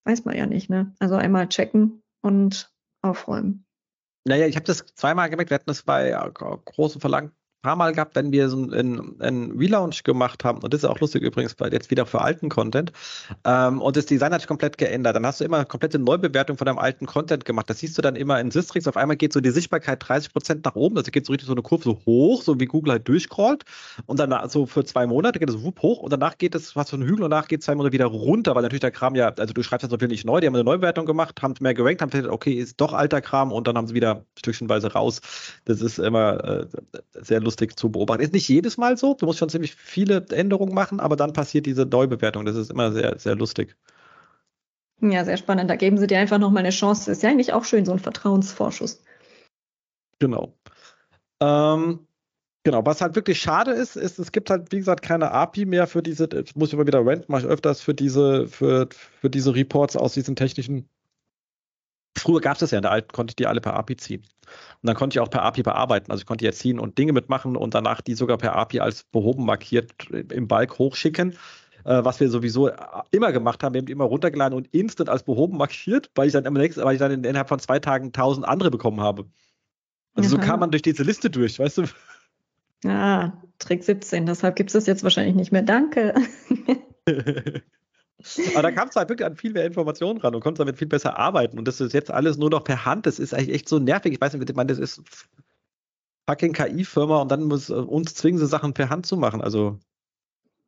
[0.07, 0.95] weiß man ja nicht, ne?
[0.99, 3.65] Also einmal checken und aufräumen.
[4.25, 7.93] Naja, ich habe das zweimal gemerkt, wir hatten das bei äh, großen Verlagen paar Mal
[7.93, 11.55] gehabt, wenn wir so einen, einen Relaunch gemacht haben, und das ist auch lustig übrigens,
[11.71, 12.91] jetzt wieder für alten Content,
[13.43, 15.15] ähm, und das Design hat sich komplett geändert.
[15.15, 17.69] Dann hast du immer eine komplette Neubewertung von deinem alten Content gemacht.
[17.69, 18.87] Das siehst du dann immer in Sistrix.
[18.87, 21.53] Auf einmal geht so die Sichtbarkeit 30 Prozent nach oben, also geht so richtig so
[21.53, 23.63] eine Kurve so hoch, so wie Google halt durchcrawlt.
[24.05, 26.89] Und dann so für zwei Monate geht es wupp hoch und danach geht es was
[26.89, 29.29] von Hügel und danach geht es zwei Monate wieder runter, weil natürlich der Kram ja,
[29.29, 31.73] also du schreibst das so viel nicht neu, die haben eine Neubewertung gemacht, haben mehr
[31.73, 35.21] gerankt, haben gesagt, okay, ist doch alter Kram und dann haben sie wieder stückchenweise raus.
[35.65, 36.67] Das ist immer äh,
[37.13, 38.21] sehr lustig zu beobachten.
[38.21, 39.13] Ist nicht jedes Mal so.
[39.13, 42.45] Du musst schon ziemlich viele Änderungen machen, aber dann passiert diese Neubewertung.
[42.45, 43.75] Das ist immer sehr, sehr lustig.
[45.01, 45.69] Ja, sehr spannend.
[45.69, 47.05] Da geben sie dir einfach nochmal eine Chance.
[47.05, 49.03] Das ist ja eigentlich auch schön, so ein Vertrauensvorschuss.
[50.19, 50.57] Genau.
[51.39, 52.07] Ähm,
[52.63, 55.85] genau, was halt wirklich schade ist, ist, es gibt halt, wie gesagt, keine API mehr
[55.85, 58.89] für diese, das muss ich immer wieder renten, mache ich öfters für diese, für,
[59.21, 60.89] für diese Reports aus diesen technischen
[62.19, 64.21] Früher gab es das ja, in der alten konnte ich die alle per API ziehen.
[64.21, 66.11] Und dann konnte ich auch per API bearbeiten.
[66.11, 69.03] Also ich konnte jetzt ziehen und Dinge mitmachen und danach die sogar per API als
[69.03, 71.33] behoben markiert im Balk hochschicken.
[71.83, 72.69] Äh, was wir sowieso
[73.11, 76.33] immer gemacht haben, wir haben die immer runtergeladen und instant als behoben markiert, weil ich
[76.33, 79.25] dann, im nächsten, weil ich dann innerhalb von zwei Tagen tausend andere bekommen habe.
[80.13, 80.41] Also Aha.
[80.41, 81.83] so kam man durch diese Liste durch, weißt du?
[82.85, 85.63] Ah, Trick 17, deshalb gibt es das jetzt wahrscheinlich nicht mehr.
[85.63, 86.13] Danke.
[88.53, 90.87] Aber da kamst du halt wirklich an viel mehr Informationen ran und konntest damit viel
[90.87, 91.59] besser arbeiten.
[91.59, 93.05] Und das ist jetzt alles nur noch per Hand.
[93.05, 94.13] Das ist eigentlich echt so nervig.
[94.13, 95.01] Ich weiß nicht, ich meine, das ist
[96.27, 99.41] fucking KI-Firma und dann muss äh, uns zwingen sie Sachen per Hand zu machen.
[99.41, 99.79] Also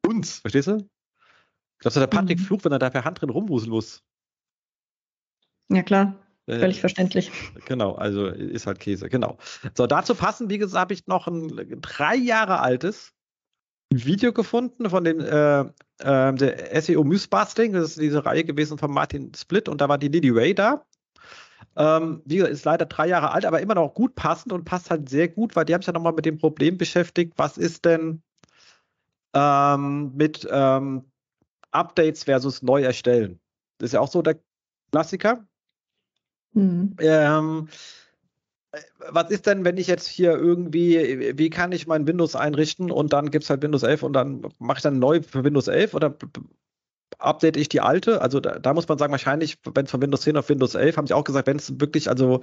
[0.05, 0.88] uns, verstehst du?
[1.79, 2.43] Glaubst du, der Patrick mhm.
[2.43, 4.03] flucht, wenn er da per Hand drin rumwuseln muss?
[5.69, 6.15] Ja, klar.
[6.45, 7.31] Äh, Völlig äh, verständlich.
[7.65, 9.38] Genau, also ist halt Käse, genau.
[9.75, 13.13] So, dazu passen, wie gesagt, habe ich noch ein drei Jahre altes
[13.91, 15.65] Video gefunden von dem äh,
[15.99, 17.73] äh, der SEO Mythbusting.
[17.73, 20.85] Das ist diese Reihe gewesen von Martin Split und da war die Lily Ray da.
[21.75, 24.89] Ähm, wie gesagt, ist leider drei Jahre alt, aber immer noch gut passend und passt
[24.89, 27.86] halt sehr gut, weil die haben sich ja nochmal mit dem Problem beschäftigt, was ist
[27.86, 28.21] denn
[29.34, 31.05] ähm, mit ähm,
[31.71, 33.39] Updates versus neu erstellen.
[33.78, 34.39] Das ist ja auch so der
[34.91, 35.45] Klassiker.
[36.53, 36.95] Mhm.
[36.99, 37.69] Ähm,
[39.11, 43.13] was ist denn, wenn ich jetzt hier irgendwie, wie kann ich mein Windows einrichten und
[43.13, 45.93] dann gibt es halt Windows 11 und dann mache ich dann neu für Windows 11
[45.93, 46.15] oder
[47.17, 48.22] update ich die alte?
[48.22, 50.97] Also da, da muss man sagen, wahrscheinlich, wenn es von Windows 10 auf Windows 11,
[50.97, 52.41] haben sie auch gesagt, wenn es wirklich, also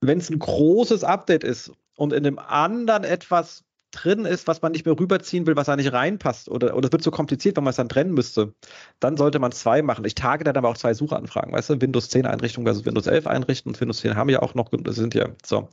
[0.00, 3.64] wenn es ein großes Update ist und in dem anderen etwas
[3.94, 6.92] drin ist, was man nicht mehr rüberziehen will, was da nicht reinpasst oder, oder es
[6.92, 8.54] wird so kompliziert, wenn man es dann trennen müsste,
[9.00, 10.04] dann sollte man zwei machen.
[10.04, 13.26] Ich tage dann aber auch zwei Suchanfragen, weißt du, Windows 10 Einrichtung versus Windows 11
[13.26, 15.68] einrichten und Windows 10 haben ja auch noch, das sind ja so.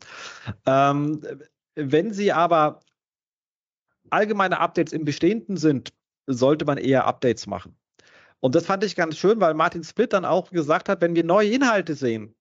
[0.65, 1.22] Ähm,
[1.76, 2.82] wenn Sie aber
[4.09, 5.93] allgemeine Updates im Bestehenden sind,
[6.28, 7.76] sollte man eher Updates machen.
[8.39, 11.24] Und das fand ich ganz schön, weil Martin Split dann auch gesagt hat, wenn wir
[11.24, 12.36] neue Inhalte sehen,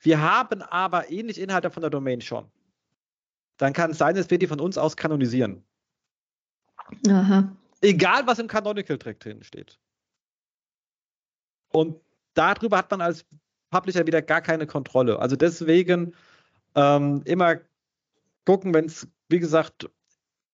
[0.00, 2.50] wir haben aber ähnliche Inhalte von der Domain schon
[3.62, 5.64] dann kann es sein, dass wir die von uns aus kanonisieren.
[7.08, 7.56] Aha.
[7.80, 9.78] Egal, was im Canonical Track drin steht.
[11.70, 12.00] Und
[12.34, 13.24] darüber hat man als
[13.70, 15.18] Publisher wieder gar keine Kontrolle.
[15.18, 16.14] Also deswegen
[16.74, 17.56] ähm, immer
[18.44, 19.88] gucken, wenn es, wie gesagt,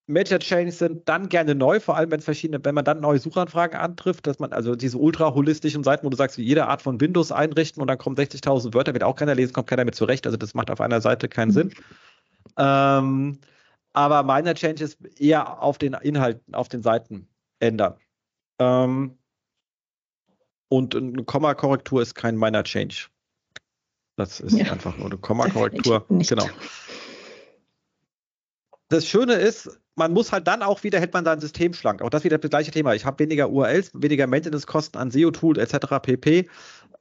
[0.07, 3.19] Major Chains sind, dann gerne neu, vor allem wenn es verschiedene, wenn man dann neue
[3.19, 6.81] Suchanfragen antrifft, dass man also diese ultra holistischen Seiten, wo du sagst, wie jede Art
[6.81, 9.95] von Windows einrichten und dann kommen 60.000 Wörter, wird auch keiner lesen, kommt keiner mit
[9.95, 10.27] zurecht.
[10.27, 11.73] Also das macht auf einer Seite keinen Sinn.
[12.57, 13.39] Ähm,
[13.93, 17.29] aber Minor Changes eher auf den Inhalten, auf den Seiten
[17.61, 17.95] ändern.
[18.59, 19.19] Ähm,
[20.69, 23.09] und eine Komma-Korrektur ist kein Minor Change.
[24.17, 24.73] Das ist ja.
[24.73, 26.05] einfach nur eine Komma-Korrektur.
[26.09, 26.49] Genau.
[28.91, 32.01] Das Schöne ist, man muss halt dann auch wieder, hält man sein System schlank.
[32.03, 32.95] Auch das wieder das gleiche Thema.
[32.95, 36.01] Ich habe weniger URLs, weniger Maintenance-Kosten an SEO-Tool etc.
[36.01, 36.49] pp.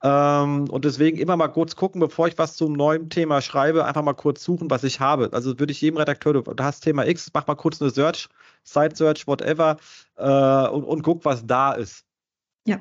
[0.03, 4.03] Ähm, und deswegen immer mal kurz gucken, bevor ich was zum neuen Thema schreibe, einfach
[4.03, 5.29] mal kurz suchen, was ich habe.
[5.31, 8.29] Also würde ich jedem Redakteur, du, hast Thema X, mach mal kurz eine Search,
[8.63, 9.77] Site Search, whatever,
[10.17, 12.05] äh, und, und guck, was da ist.
[12.65, 12.79] Ja.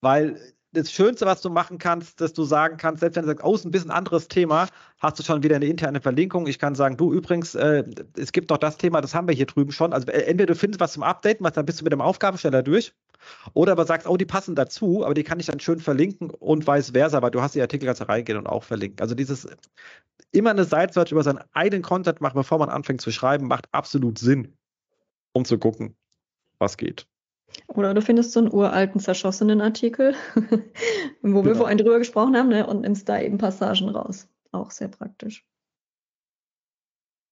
[0.00, 0.40] Weil
[0.72, 3.54] das Schönste, was du machen kannst, dass du sagen kannst, selbst wenn du sagst, oh,
[3.54, 6.46] ist ein bisschen anderes Thema, hast du schon wieder eine interne Verlinkung.
[6.46, 7.84] Ich kann sagen, du übrigens, äh,
[8.16, 9.92] es gibt noch das Thema, das haben wir hier drüben schon.
[9.92, 12.62] Also äh, entweder du findest was zum Updaten, was dann bist du mit dem Aufgabensteller
[12.62, 12.92] durch,
[13.54, 16.66] oder aber sagst, oh, die passen dazu, aber die kann ich dann schön verlinken und
[16.66, 19.00] vice versa, weil du hast die Artikel ganz reingehen und auch verlinken.
[19.00, 19.48] Also dieses
[20.32, 24.18] immer eine Site-Search über seinen eigenen Content machen, bevor man anfängt zu schreiben, macht absolut
[24.18, 24.56] Sinn,
[25.32, 25.96] um zu gucken,
[26.58, 27.06] was geht.
[27.66, 30.14] Oder du findest so einen uralten, zerschossenen Artikel,
[31.22, 31.44] wo genau.
[31.44, 34.28] wir vorhin drüber gesprochen haben, ne, und nimmst da eben Passagen raus.
[34.52, 35.44] Auch sehr praktisch.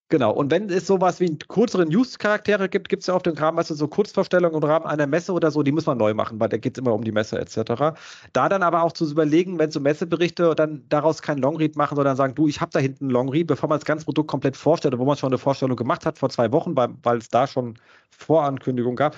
[0.08, 3.58] Genau, und wenn es sowas wie kürzere News-Charaktere gibt, gibt es ja auf dem Rahmen,
[3.58, 6.48] also so Kurzvorstellungen im Rahmen einer Messe oder so, die muss man neu machen, weil
[6.48, 7.98] da geht es immer um die Messe etc.
[8.32, 12.16] Da dann aber auch zu überlegen, wenn so Messeberichte dann daraus kein Longread machen, sondern
[12.16, 14.96] sagen, du, ich habe da hinten einen Longread, bevor man das ganze Produkt komplett vorstellt,
[14.96, 17.76] wo man schon eine Vorstellung gemacht hat vor zwei Wochen, weil, weil es da schon
[18.16, 19.16] Vorankündigung gab,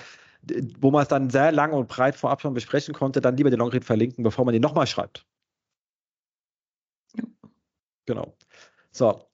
[0.79, 3.59] wo man es dann sehr lang und breit vorab schon besprechen konnte, dann lieber den
[3.59, 5.25] Longread verlinken, bevor man den nochmal schreibt.
[7.15, 7.23] Ja.
[8.05, 8.35] Genau.
[8.91, 9.29] So.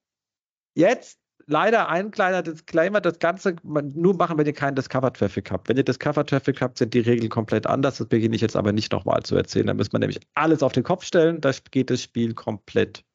[0.75, 5.69] Jetzt leider ein kleiner Disclaimer, das Ganze nur machen, wenn ihr keinen Discover-Traffic habt.
[5.69, 7.97] Wenn ihr Discover-Traffic habt, sind die Regeln komplett anders.
[7.97, 9.67] Das beginne ich jetzt aber nicht nochmal zu erzählen.
[9.67, 11.41] Da muss man nämlich alles auf den Kopf stellen.
[11.41, 13.05] Da geht das Spiel komplett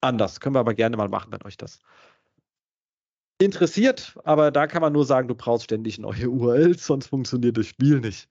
[0.00, 0.40] anders.
[0.40, 1.78] Können wir aber gerne mal machen, wenn euch das
[3.44, 4.18] interessiert.
[4.24, 8.00] Aber da kann man nur sagen, du brauchst ständig neue URLs, sonst funktioniert das Spiel
[8.00, 8.28] nicht.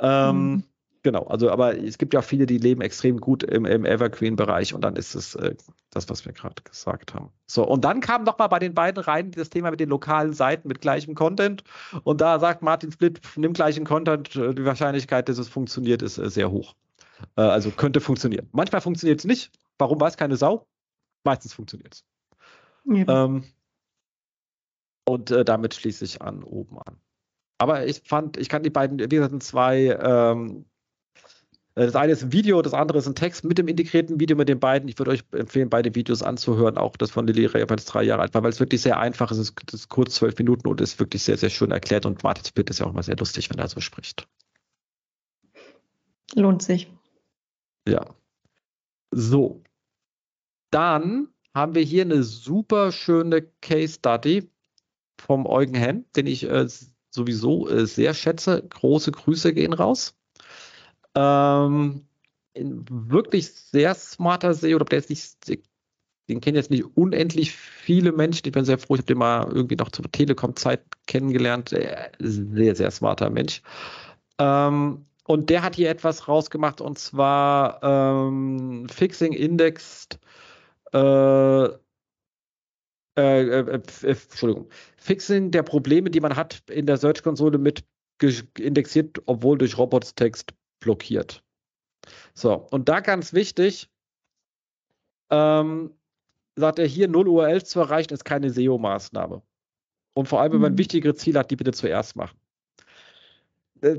[0.00, 0.64] Ähm, mhm.
[1.02, 4.74] Genau, also aber es gibt ja auch viele, die leben extrem gut im, im Evergreen-Bereich
[4.74, 5.54] und dann ist es äh,
[5.90, 7.30] das, was wir gerade gesagt haben.
[7.46, 10.66] So, und dann kam nochmal bei den beiden rein das Thema mit den lokalen Seiten
[10.66, 11.62] mit gleichem Content
[12.02, 16.18] und da sagt Martin Split, nimm gleichen Content, äh, die Wahrscheinlichkeit, dass es funktioniert, ist
[16.18, 16.74] äh, sehr hoch.
[17.36, 18.48] Äh, also könnte funktionieren.
[18.52, 19.52] Manchmal funktioniert es nicht.
[19.78, 20.66] Warum weiß keine Sau?
[21.22, 22.04] Meistens funktioniert es.
[22.84, 23.24] Ja.
[23.24, 23.44] Ähm,
[25.08, 27.00] und äh, damit schließe ich an oben an.
[27.58, 30.64] Aber ich fand, ich kann die beiden, wie gesagt, zwei ähm,
[31.78, 34.36] äh, das eine ist ein Video, das andere ist ein Text mit dem integrierten Video
[34.36, 34.88] mit den beiden.
[34.88, 38.02] Ich würde euch empfehlen, beide Videos anzuhören, auch das von Lilly Ray, weil es drei
[38.02, 39.38] Jahre alt war, weil es wirklich sehr einfach ist.
[39.38, 42.04] Es ist kurz zwölf Minuten und ist wirklich sehr, sehr schön erklärt.
[42.04, 44.26] Und Martin Split ist ja auch immer sehr lustig, wenn er so spricht.
[46.34, 46.92] Lohnt sich.
[47.86, 48.04] Ja.
[49.12, 49.62] So.
[50.70, 54.50] Dann haben wir hier eine super schöne Case Study
[55.20, 56.66] vom Eugen Henn, den ich äh,
[57.10, 58.62] sowieso äh, sehr schätze.
[58.68, 60.16] Große Grüße gehen raus.
[61.14, 62.06] Ähm,
[62.54, 65.60] wirklich sehr smarter SEO, oder der ist nicht,
[66.28, 68.42] den kennen jetzt nicht unendlich viele Menschen.
[68.46, 71.70] Ich bin sehr froh, ich habe den mal irgendwie noch zur Telekom-Zeit kennengelernt.
[72.18, 73.62] Sehr, sehr smarter Mensch.
[74.38, 80.18] Ähm, und der hat hier etwas rausgemacht und zwar ähm, Fixing Indexed.
[80.92, 81.68] Äh,
[83.18, 84.68] äh, äh, äh Entschuldigung.
[84.96, 87.84] Fixing der Probleme, die man hat in der Search-Konsole mit
[88.58, 91.44] indexiert, obwohl durch Robots-Text blockiert.
[92.34, 93.88] So, und da ganz wichtig,
[95.30, 95.94] ähm,
[96.56, 99.42] sagt er hier, null URLs zu erreichen, ist keine SEO-Maßnahme.
[100.14, 100.78] Und vor allem, wenn man mhm.
[100.78, 102.38] wichtigere Ziele hat, die bitte zuerst machen.
[103.82, 103.98] Äh,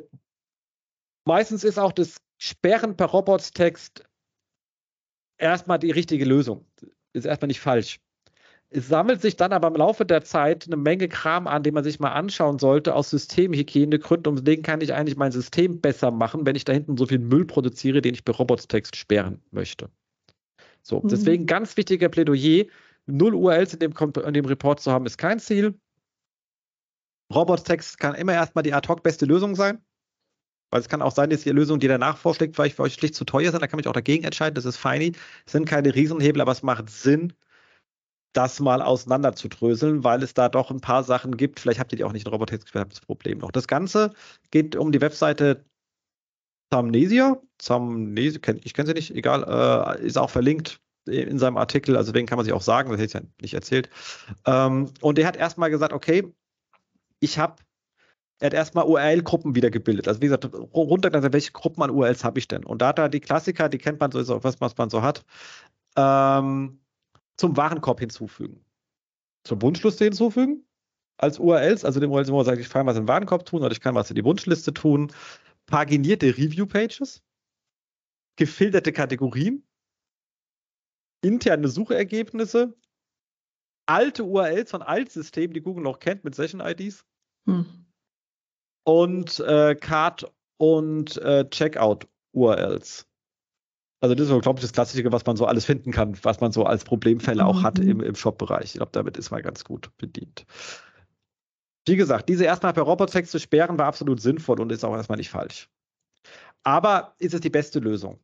[1.25, 4.03] meistens ist auch das Sperren per Robots-Text
[5.37, 6.65] erstmal die richtige Lösung.
[7.13, 7.99] Ist erstmal nicht falsch.
[8.71, 11.83] Es sammelt sich dann aber im Laufe der Zeit eine Menge Kram an, den man
[11.83, 14.31] sich mal anschauen sollte aus Systemhygienegründen.
[14.31, 17.17] Und deswegen kann ich eigentlich mein System besser machen, wenn ich da hinten so viel
[17.17, 19.89] Müll produziere, den ich per Robots-Text sperren möchte.
[20.83, 21.07] So, mhm.
[21.07, 22.65] deswegen ganz wichtiger Plädoyer.
[23.07, 23.93] Null URLs in dem,
[24.25, 25.73] in dem Report zu haben, ist kein Ziel.
[27.33, 29.79] Robots-Text kann immer erstmal die ad hoc beste Lösung sein.
[30.69, 33.15] Weil es kann auch sein, dass die Lösung, die danach vorschlägt, vielleicht für euch schlicht
[33.15, 33.61] zu teuer sind.
[33.61, 34.53] Da kann man auch dagegen entscheiden.
[34.53, 35.13] Das ist feini.
[35.47, 37.33] Es sind keine Riesenhebel, aber es macht Sinn,
[38.33, 41.59] das mal auseinander zu dröseln, weil es da doch ein paar Sachen gibt.
[41.59, 43.51] Vielleicht habt ihr die auch nicht in Robotex, das Problem noch.
[43.51, 44.13] Das Ganze
[44.51, 45.65] geht um die Webseite
[46.71, 47.41] Zamnesia.
[47.57, 52.27] Zamnesia, ich kenne sie nicht, egal, äh, ist auch verlinkt in seinem Artikel, also deswegen
[52.27, 53.89] kann man sich auch sagen, das hätte ich ja nicht erzählt.
[54.45, 56.31] Ähm, und der hat erstmal gesagt, okay,
[57.19, 57.55] ich habe,
[58.39, 60.07] er hat erstmal URL-Gruppen wieder gebildet.
[60.07, 62.63] Also wie gesagt, runtergelassen, welche Gruppen an URLs habe ich denn?
[62.63, 65.25] Und da hat er die Klassiker, die kennt man so, was man so hat.
[65.95, 66.79] Ähm,
[67.39, 68.65] zum Warenkorb hinzufügen.
[69.45, 70.65] Zur Wunschliste hinzufügen
[71.17, 73.63] als URLs, also dem URLs, wo man sagt, ich kann was in den Warenkorb tun
[73.63, 75.11] oder ich kann was in die Wunschliste tun.
[75.65, 77.23] Paginierte Review-Pages,
[78.35, 79.65] gefilterte Kategorien,
[81.21, 82.75] interne Suchergebnisse,
[83.85, 87.05] alte URLs von Altsystemen, die Google noch kennt mit Session-IDs
[87.45, 87.65] hm.
[88.83, 93.08] und äh, Card- und äh, Checkout-URLs.
[94.01, 96.51] Also das ist, glaube ich, das Klassische, was man so alles finden kann, was man
[96.51, 97.63] so als Problemfälle auch mhm.
[97.63, 98.65] hat im, im Shop-Bereich.
[98.65, 100.45] Ich glaube, damit ist man ganz gut bedient.
[101.85, 105.17] Wie gesagt, diese erstmal per Robotext zu sperren war absolut sinnvoll und ist auch erstmal
[105.17, 105.69] nicht falsch.
[106.63, 108.19] Aber ist es die beste Lösung?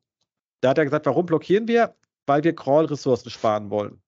[0.61, 1.95] Da hat er gesagt, warum blockieren wir?
[2.25, 4.01] Weil wir Crawl-Ressourcen sparen wollen.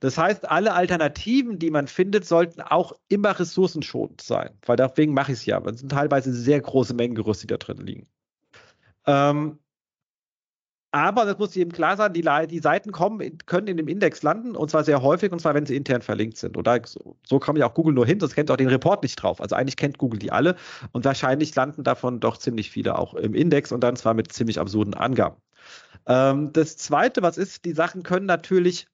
[0.00, 5.30] Das heißt, alle Alternativen, die man findet, sollten auch immer ressourcenschonend sein, weil deswegen mache
[5.30, 5.60] ich es ja.
[5.64, 8.08] Es sind teilweise sehr große Mengen Gerüste, die da drin liegen.
[9.06, 9.60] Ähm,
[10.94, 14.54] aber das muss eben klar sein, die, die, Seiten kommen, können in dem Index landen
[14.54, 16.54] und zwar sehr häufig und zwar, wenn sie intern verlinkt sind.
[16.54, 19.02] Und da, so, so kommt ja auch Google nur hin, das kennt auch den Report
[19.02, 19.40] nicht drauf.
[19.40, 20.54] Also eigentlich kennt Google die alle
[20.92, 24.60] und wahrscheinlich landen davon doch ziemlich viele auch im Index und dann zwar mit ziemlich
[24.60, 25.40] absurden Angaben.
[26.06, 28.86] Ähm, das zweite, was ist, die Sachen können natürlich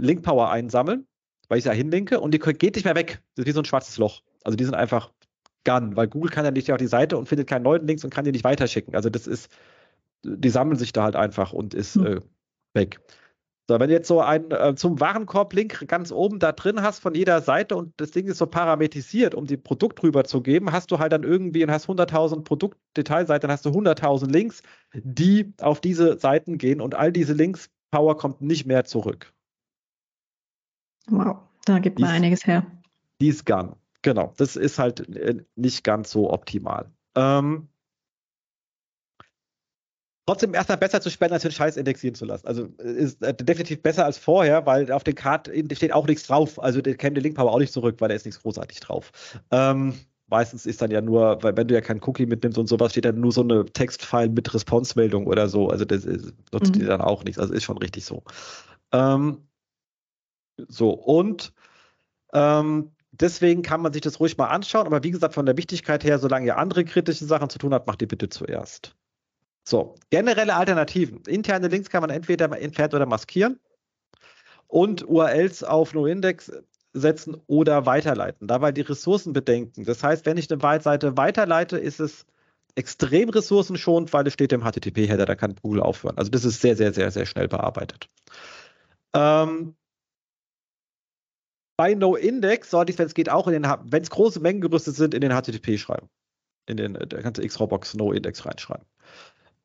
[0.00, 1.08] Link Power einsammeln,
[1.48, 3.20] weil ich ja hinlinke und die geht nicht mehr weg.
[3.34, 4.22] Das ist wie so ein schwarzes Loch.
[4.44, 5.10] Also die sind einfach
[5.64, 8.10] gone, weil Google kann ja nicht auf die Seite und findet keinen neuen Links und
[8.14, 8.94] kann die nicht weiterschicken.
[8.94, 9.50] Also das ist
[10.24, 12.06] die sammeln sich da halt einfach und ist hm.
[12.06, 12.20] äh,
[12.74, 13.00] weg.
[13.70, 17.14] So, wenn du jetzt so einen äh, zum Warenkorb-Link ganz oben da drin hast von
[17.14, 21.12] jeder Seite und das Ding ist so parametrisiert, um die Produkt rüberzugeben, hast du halt
[21.12, 24.62] dann irgendwie und hast 100.000 Produktdetailseiten, dann hast du 100.000 Links,
[24.94, 29.34] die auf diese Seiten gehen und all diese Links, Power kommt nicht mehr zurück.
[31.10, 32.66] Wow, da gibt man einiges her.
[33.20, 34.32] Die ist gone, genau.
[34.38, 36.90] Das ist halt äh, nicht ganz so optimal.
[37.16, 37.68] Ähm,
[40.28, 42.46] trotzdem erstmal besser zu sperren, als den Scheiß indexieren zu lassen.
[42.46, 46.62] Also ist äh, definitiv besser als vorher, weil auf den Card steht auch nichts drauf.
[46.62, 49.10] Also der käme der Link Power auch nicht zurück, weil da ist nichts großartig drauf.
[49.50, 49.94] Ähm,
[50.26, 53.06] meistens ist dann ja nur, weil wenn du ja keinen Cookie mitnimmst und sowas, steht
[53.06, 55.70] dann nur so eine Textfile mit Response-Meldung oder so.
[55.70, 56.80] Also das ist, nutzt mhm.
[56.80, 57.38] die dann auch nichts.
[57.38, 58.22] Also ist schon richtig so.
[58.92, 59.48] Ähm,
[60.68, 61.54] so, und
[62.34, 64.86] ähm, deswegen kann man sich das ruhig mal anschauen.
[64.86, 67.86] Aber wie gesagt, von der Wichtigkeit her, solange ihr andere kritische Sachen zu tun habt,
[67.86, 68.94] macht ihr bitte zuerst.
[69.68, 71.20] So, generelle Alternativen.
[71.26, 73.60] Interne Links kann man entweder entfernen oder maskieren
[74.66, 76.50] und URLs auf NoIndex
[76.94, 78.48] setzen oder weiterleiten.
[78.48, 79.84] Dabei die Ressourcen bedenken.
[79.84, 82.24] Das heißt, wenn ich eine Seite weiterleite, ist es
[82.76, 86.16] extrem ressourcenschonend, weil es steht im HTTP-Header, da kann Google aufhören.
[86.16, 88.08] Also das ist sehr, sehr, sehr, sehr schnell bearbeitet.
[89.12, 89.76] Ähm,
[91.76, 94.94] bei NoIndex sollte ich, wenn es geht, auch in den, wenn es große Mengen gerüstet
[94.94, 96.08] sind, in den HTTP schreiben.
[96.64, 98.86] In den, der ganze X-Rawbox NoIndex reinschreiben.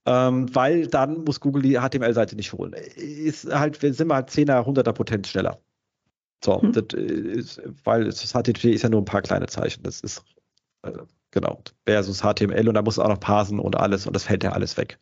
[0.05, 2.73] Ähm, weil dann muss Google die HTML-Seite nicht holen.
[2.73, 5.61] Ist halt, sind wir halt 10er, 100er Potenz schneller.
[6.43, 6.73] So, hm.
[6.73, 9.83] das ist, weil das HTTP ist ja nur ein paar kleine Zeichen.
[9.83, 10.23] Das ist,
[10.83, 10.91] äh,
[11.31, 14.43] genau, versus HTML und da musst du auch noch parsen und alles und das fällt
[14.43, 14.99] ja alles weg.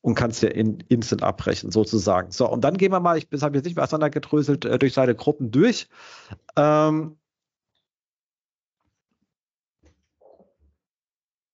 [0.00, 2.30] Und kannst ja in instant abbrechen, sozusagen.
[2.32, 5.14] So, und dann gehen wir mal, ich habe jetzt nicht mehr auseinandergedröselt, äh, durch seine
[5.14, 5.88] Gruppen durch.
[6.56, 7.16] Ähm,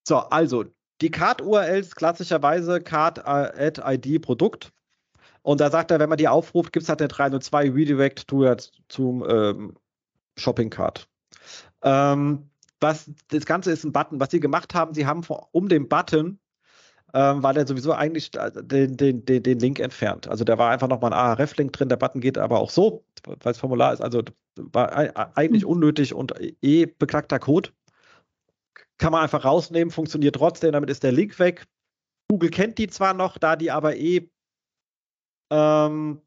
[0.07, 0.65] so, also
[1.01, 4.73] die Card-URLs klassischerweise Card äh, at ID Produkt.
[5.43, 8.55] Und da sagt er, wenn man die aufruft, gibt es halt eine 302 Redirect to,
[8.89, 9.75] zum ähm,
[10.37, 11.09] Shopping Card.
[11.83, 14.21] Ähm, was, das Ganze ist ein Button.
[14.21, 16.39] Was sie gemacht haben, sie haben vor, um den Button
[17.15, 20.29] ähm, weil er sowieso eigentlich den, den, den, den Link entfernt.
[20.29, 23.53] Also da war einfach nochmal ein ARF-Link drin, der Button geht aber auch so, weil
[23.53, 24.23] es Formular ist, also
[24.57, 24.93] war
[25.37, 25.71] eigentlich mhm.
[25.71, 27.71] unnötig und eh beklagter Code.
[28.99, 31.67] Kann man einfach rausnehmen, funktioniert trotzdem, damit ist der Link weg.
[32.31, 34.29] Google kennt die zwar noch, da die aber eh
[35.51, 36.21] ähm,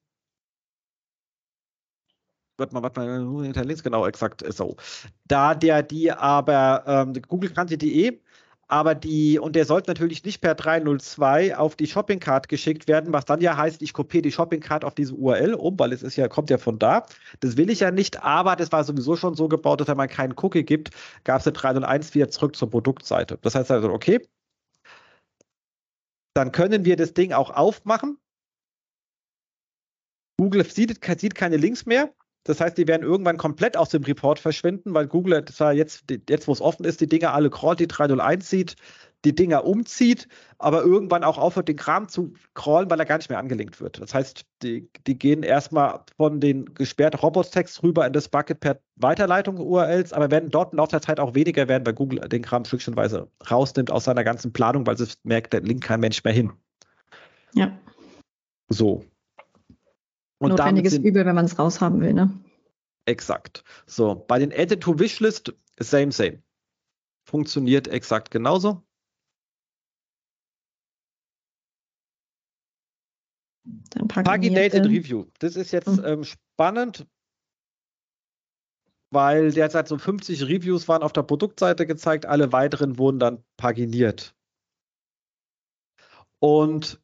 [2.57, 4.77] warte mal, warte mal, hinter links, genau, exakt so.
[5.25, 8.21] Da der die aber, ähm, Google kannte die eh,
[8.71, 13.11] aber die, und der sollte natürlich nicht per 302 auf die Shopping Card geschickt werden,
[13.11, 16.03] was dann ja heißt, ich kopiere die Shopping Card auf diese URL um, weil es
[16.03, 17.05] ist ja, kommt ja von da.
[17.41, 20.07] Das will ich ja nicht, aber das war sowieso schon so gebaut, dass wenn man
[20.07, 20.91] keinen Cookie gibt,
[21.25, 23.39] gab es eine 301 wieder zurück zur Produktseite.
[23.41, 24.25] Das heißt also, okay,
[26.33, 28.17] dann können wir das Ding auch aufmachen.
[30.39, 32.13] Google sieht, sieht keine Links mehr.
[32.43, 36.47] Das heißt, die werden irgendwann komplett aus dem Report verschwinden, weil Google zwar jetzt, jetzt
[36.47, 38.75] wo es offen ist, die Dinger alle crawlt, die 301 sieht,
[39.23, 40.27] die Dinger umzieht,
[40.57, 44.01] aber irgendwann auch aufhört, den Kram zu crawlen, weil er gar nicht mehr angelinkt wird.
[44.01, 48.79] Das heißt, die, die gehen erstmal von den gesperrten Robots-Text rüber in das Bucket per
[48.95, 52.41] Weiterleitung URLs, aber werden dort im Laufe der Zeit auch weniger werden, weil Google den
[52.41, 56.33] Kram stückchenweise rausnimmt aus seiner ganzen Planung, weil es merkt, der linkt kein Mensch mehr
[56.33, 56.51] hin.
[57.53, 57.77] Ja.
[58.69, 59.05] So.
[60.41, 62.33] Und Notwendiges sind, Übel, wenn man es raushaben will, ne?
[63.05, 63.63] Exakt.
[63.85, 66.41] So, bei den Edit to Wishlist, same, same.
[67.27, 68.83] Funktioniert exakt genauso.
[73.63, 75.25] Dann Paginated Review.
[75.37, 76.03] Das ist jetzt hm.
[76.03, 77.05] ähm, spannend,
[79.11, 84.35] weil derzeit so 50 Reviews waren auf der Produktseite gezeigt, alle weiteren wurden dann paginiert.
[86.39, 86.99] Und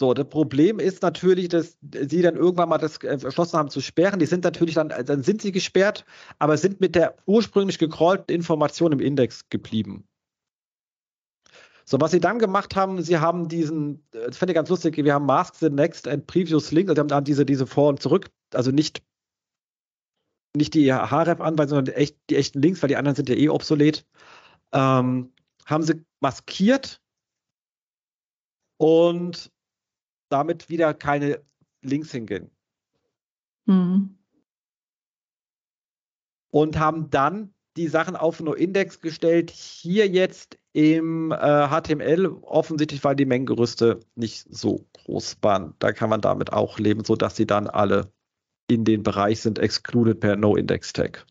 [0.00, 3.82] so, das Problem ist natürlich, dass sie dann irgendwann mal das äh, beschlossen haben zu
[3.82, 4.18] sperren.
[4.18, 6.06] Die sind natürlich dann, dann sind sie gesperrt,
[6.38, 10.08] aber sind mit der ursprünglich gecrawlten Information im Index geblieben.
[11.84, 14.96] So, was sie dann gemacht haben, sie haben diesen, äh, das fände ich ganz lustig,
[14.96, 18.30] wir haben Mask the Next and Previous Link, also haben diese, diese Vor- und Zurück,
[18.54, 19.02] also nicht,
[20.56, 24.06] nicht die href-Anweisung, sondern echt, die echten Links, weil die anderen sind ja eh obsolet,
[24.72, 25.30] ähm,
[25.66, 27.02] haben sie maskiert
[28.78, 29.52] und
[30.30, 31.42] damit wieder keine
[31.82, 32.50] Links hingehen.
[33.66, 34.16] Mhm.
[36.50, 39.50] Und haben dann die Sachen auf No-Index gestellt.
[39.50, 45.74] Hier jetzt im äh, HTML, offensichtlich, weil die Mengengerüste nicht so groß waren.
[45.78, 48.12] Da kann man damit auch leben, sodass sie dann alle
[48.68, 51.26] in den Bereich sind, excluded per No-Index-Tag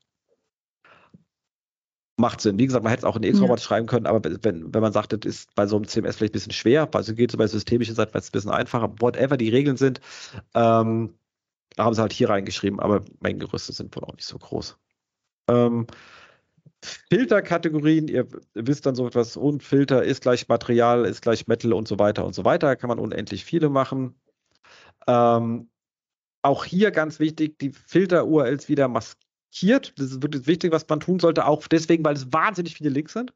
[2.20, 2.60] macht Sinn.
[2.60, 3.64] Wie gesagt, man hätte es auch in X-Robot ja.
[3.64, 6.38] schreiben können, aber wenn, wenn man sagt, das ist bei so einem CMS vielleicht ein
[6.40, 10.02] bisschen schwer, also geht es bei systemischen Seiten ein bisschen einfacher, whatever die Regeln sind,
[10.54, 11.14] ähm,
[11.78, 14.78] haben sie halt hier reingeschrieben, aber Mengengerüste sind wohl auch nicht so groß.
[15.48, 15.88] Ähm,
[16.84, 21.88] Filterkategorien, ihr wisst dann so etwas, und Filter ist gleich Material, ist gleich Metal und
[21.88, 24.16] so weiter und so weiter, kann man unendlich viele machen.
[25.08, 25.70] Ähm,
[26.42, 29.94] auch hier ganz wichtig, die Filter-URLs wieder maskieren markiert.
[29.98, 33.14] Das ist wirklich wichtig, was man tun sollte, auch deswegen, weil es wahnsinnig viele Links
[33.14, 33.34] sind.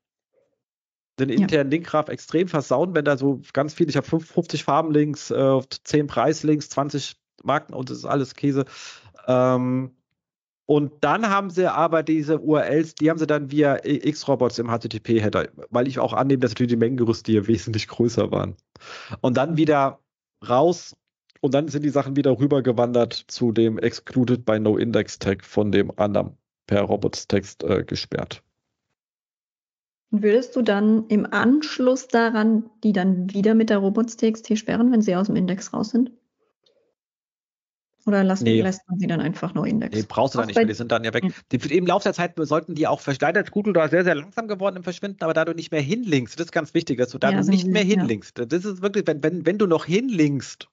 [1.19, 1.77] Den internen ja.
[1.77, 6.69] Linkgraph extrem versauen, wenn da so ganz viel, ich habe 50 Farbenlinks, äh, 10 Preislinks,
[6.69, 8.65] 20 Marken und das ist alles Käse.
[9.27, 9.91] Ähm,
[10.65, 15.49] und dann haben sie aber diese URLs, die haben sie dann via X-Robots im HTTP-Header,
[15.69, 18.55] weil ich auch annehme, dass natürlich die Mengengerüste hier wesentlich größer waren.
[19.21, 19.99] Und dann wieder
[20.47, 20.95] raus
[21.43, 25.73] und dann sind die Sachen wieder rübergewandert zu dem Excluded by No Index Tag von
[25.73, 26.37] dem anderen
[26.67, 28.41] per Robots-Text äh, gesperrt.
[30.09, 35.17] Würdest du dann im Anschluss daran die dann wieder mit der Robots.txt sperren, wenn sie
[35.17, 36.13] aus dem Index raus sind?
[38.05, 38.61] Oder lassen, nee.
[38.61, 39.95] lässt man sie dann einfach nur Index?
[39.95, 41.23] Nee, brauchst du dann nicht, weil die sind dann ja weg.
[41.51, 44.47] Die, Im Laufe der Zeit sollten die auch, leider ist Google da sehr, sehr langsam
[44.47, 47.17] geworden im Verschwinden, aber da du nicht mehr hinlinkst, das ist ganz wichtig, dass du
[47.17, 48.37] da ja, nicht mehr hinlinkst.
[48.39, 48.45] Ja.
[48.45, 50.67] Das ist wirklich, wenn, wenn, wenn du noch hinlinkst,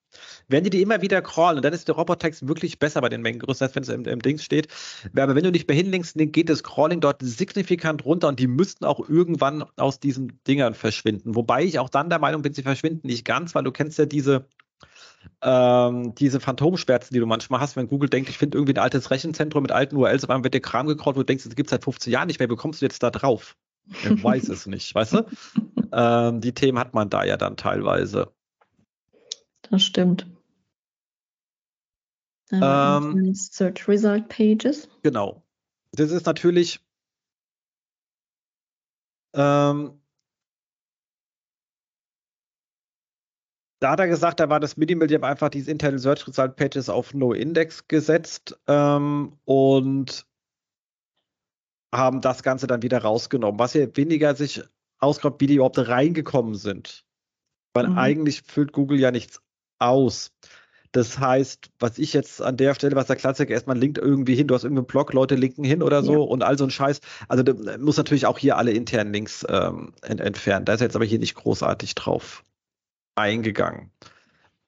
[0.48, 3.22] werden die die immer wieder crawlen und dann ist der Robotext wirklich besser bei den
[3.22, 4.68] Mengengrößen, als wenn es im, im Dings steht.
[5.16, 8.48] Aber wenn du nicht mehr hinlinkst, dann geht das Crawling dort signifikant runter und die
[8.48, 11.34] müssten auch irgendwann aus diesen Dingern verschwinden.
[11.34, 14.06] Wobei ich auch dann der Meinung bin, sie verschwinden nicht ganz, weil du kennst ja
[14.06, 14.46] diese
[15.42, 19.10] ähm, diese Phantomschwärzen, die du manchmal hast, wenn Google denkt, ich finde irgendwie ein altes
[19.10, 21.68] Rechenzentrum mit alten URLs, auf einmal wird dir Kram gecrawlt, wo du denkst, das gibt
[21.68, 23.56] es seit 15 Jahren nicht mehr, wie kommst du jetzt da drauf?
[23.86, 25.26] Ich weiß es nicht, weißt du?
[25.92, 28.32] Ähm, die Themen hat man da ja dann teilweise.
[29.62, 30.26] Das stimmt.
[32.52, 34.88] Ähm, Search Result Pages.
[35.02, 35.42] Genau.
[35.92, 36.80] Das ist natürlich
[39.34, 39.99] ähm,
[43.80, 46.56] Da hat er gesagt, da war das Minimal, die haben einfach diese Internal Search Result
[46.56, 50.26] Pages auf No Index gesetzt ähm, und
[51.92, 53.58] haben das Ganze dann wieder rausgenommen.
[53.58, 54.62] Was hier weniger sich
[54.98, 57.06] ausgegraben, wie die überhaupt reingekommen sind.
[57.72, 57.98] Weil mhm.
[57.98, 59.40] eigentlich füllt Google ja nichts
[59.78, 60.32] aus.
[60.92, 64.34] Das heißt, was ich jetzt an der Stelle, was der Klassiker ist, man linkt irgendwie
[64.34, 66.18] hin, du hast irgendeinen Blog, Leute linken hin oder so ja.
[66.18, 67.00] und all so ein Scheiß.
[67.28, 70.66] Also da muss natürlich auch hier alle internen Links ähm, ent entfernen.
[70.66, 72.44] Da ist jetzt aber hier nicht großartig drauf
[73.20, 73.90] eingegangen.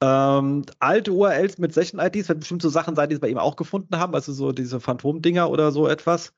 [0.01, 3.57] Ähm, alte URLs mit Session-IDs, wird bestimmt so Sachen sein, die sie bei ihm auch
[3.57, 6.33] gefunden haben, also so diese Phantom-Dinger oder so etwas.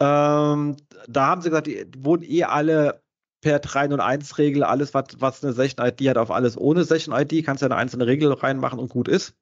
[0.00, 3.02] Ähm, da haben sie gesagt, die wurden eh alle
[3.42, 7.76] per 301-Regel, alles, was, was eine Session-ID hat, auf alles ohne Session-ID, kannst du eine
[7.76, 9.34] einzelne Regel reinmachen und gut ist.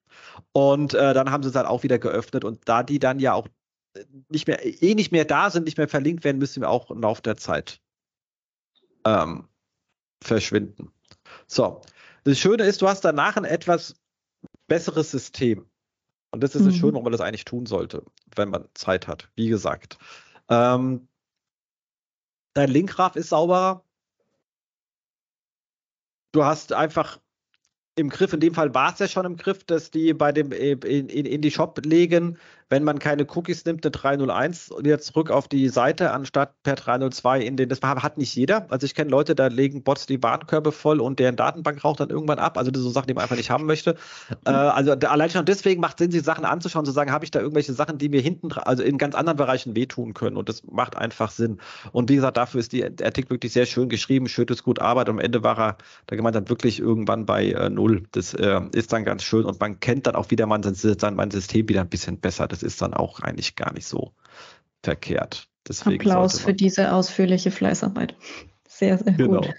[0.50, 3.34] Und äh, dann haben sie es halt auch wieder geöffnet und da die dann ja
[3.34, 3.46] auch
[4.28, 7.00] nicht mehr, eh nicht mehr da sind, nicht mehr verlinkt werden, müssen wir auch im
[7.00, 7.80] Laufe der Zeit
[9.04, 9.48] ähm,
[10.22, 10.92] verschwinden.
[11.47, 11.80] So.
[12.24, 13.95] Das Schöne ist, du hast danach ein etwas
[14.68, 15.66] besseres System.
[16.30, 16.66] Und das ist mhm.
[16.66, 19.28] das Schöne, warum man das eigentlich tun sollte, wenn man Zeit hat.
[19.34, 19.99] Wie gesagt.
[20.49, 21.09] Ähm,
[22.55, 23.84] dein Linkgraph ist sauberer.
[26.32, 27.20] Du hast einfach
[27.97, 30.53] im Griff, in dem Fall war es ja schon im Griff, dass die bei dem
[30.53, 32.38] äh, in, in, in die Shop legen,
[32.72, 36.74] wenn man keine Cookies nimmt, eine 301 und wieder zurück auf die Seite, anstatt per
[36.74, 38.66] 302 in den, das hat nicht jeder.
[38.70, 42.08] Also ich kenne Leute, da legen Bots die Warenkörbe voll und deren Datenbank raucht dann
[42.08, 42.56] irgendwann ab.
[42.56, 43.96] Also das sind so Sachen, die man einfach nicht haben möchte.
[44.46, 47.40] Äh, also allein schon deswegen macht Sinn, sich Sachen anzuschauen, zu sagen, habe ich da
[47.40, 50.38] irgendwelche Sachen, die mir hinten, also in ganz anderen Bereichen wehtun können.
[50.38, 51.58] Und das macht einfach Sinn.
[51.92, 55.10] Und wie gesagt, dafür ist die, der Artikel wirklich sehr schön geschrieben, schönes gut Arbeit.
[55.10, 58.04] Und am Ende war er, da gemeint dann wirklich irgendwann bei äh, null.
[58.12, 61.30] Das äh, ist dann ganz schön und man kennt dann auch wieder man sein, mein
[61.30, 62.48] System wieder ein bisschen besser.
[62.48, 64.12] Das ist dann auch eigentlich gar nicht so
[64.82, 65.48] verkehrt.
[65.66, 68.16] Deswegen Applaus für diese ausführliche Fleißarbeit.
[68.66, 69.42] Sehr, sehr genau.
[69.42, 69.54] gut.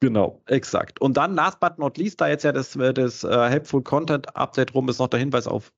[0.00, 1.00] Genau, exakt.
[1.00, 4.74] Und dann, last but not least, da jetzt ja das, das uh, Helpful Content Update
[4.74, 5.72] rum ist, noch der Hinweis auf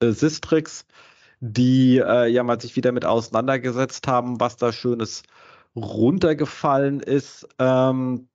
[0.00, 0.84] äh, Sistrix,
[1.40, 5.24] die äh, ja mal sich wieder mit auseinandergesetzt haben, was da Schönes
[5.74, 7.48] runtergefallen ist.
[7.58, 8.28] Ähm,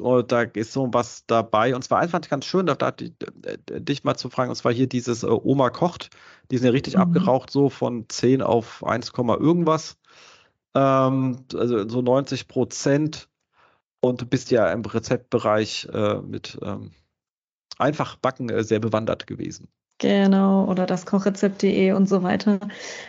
[0.00, 1.74] und da ist so was dabei.
[1.74, 5.22] Und zwar einfach ganz schön, da, da dich mal zu fragen, und zwar hier dieses
[5.22, 6.10] äh, Oma kocht.
[6.50, 7.02] Die sind ja richtig mhm.
[7.02, 9.96] abgeraucht, so von 10 auf 1, irgendwas.
[10.74, 13.28] Ähm, also so 90 Prozent.
[14.00, 16.92] Und du bist ja im Rezeptbereich äh, mit ähm,
[17.78, 19.68] einfach backen äh, sehr bewandert gewesen.
[19.98, 22.60] Genau, oder das Kochrezept.de und so weiter.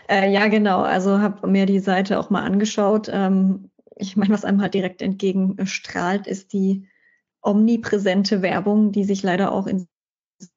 [0.08, 0.82] Äh, ja, genau.
[0.82, 3.10] Also habe mir die Seite auch mal angeschaut.
[3.12, 3.70] Ähm,
[4.00, 6.88] ich meine, was einem halt direkt entgegenstrahlt, ist die
[7.41, 9.88] omnipräsente Werbung, die sich leider auch in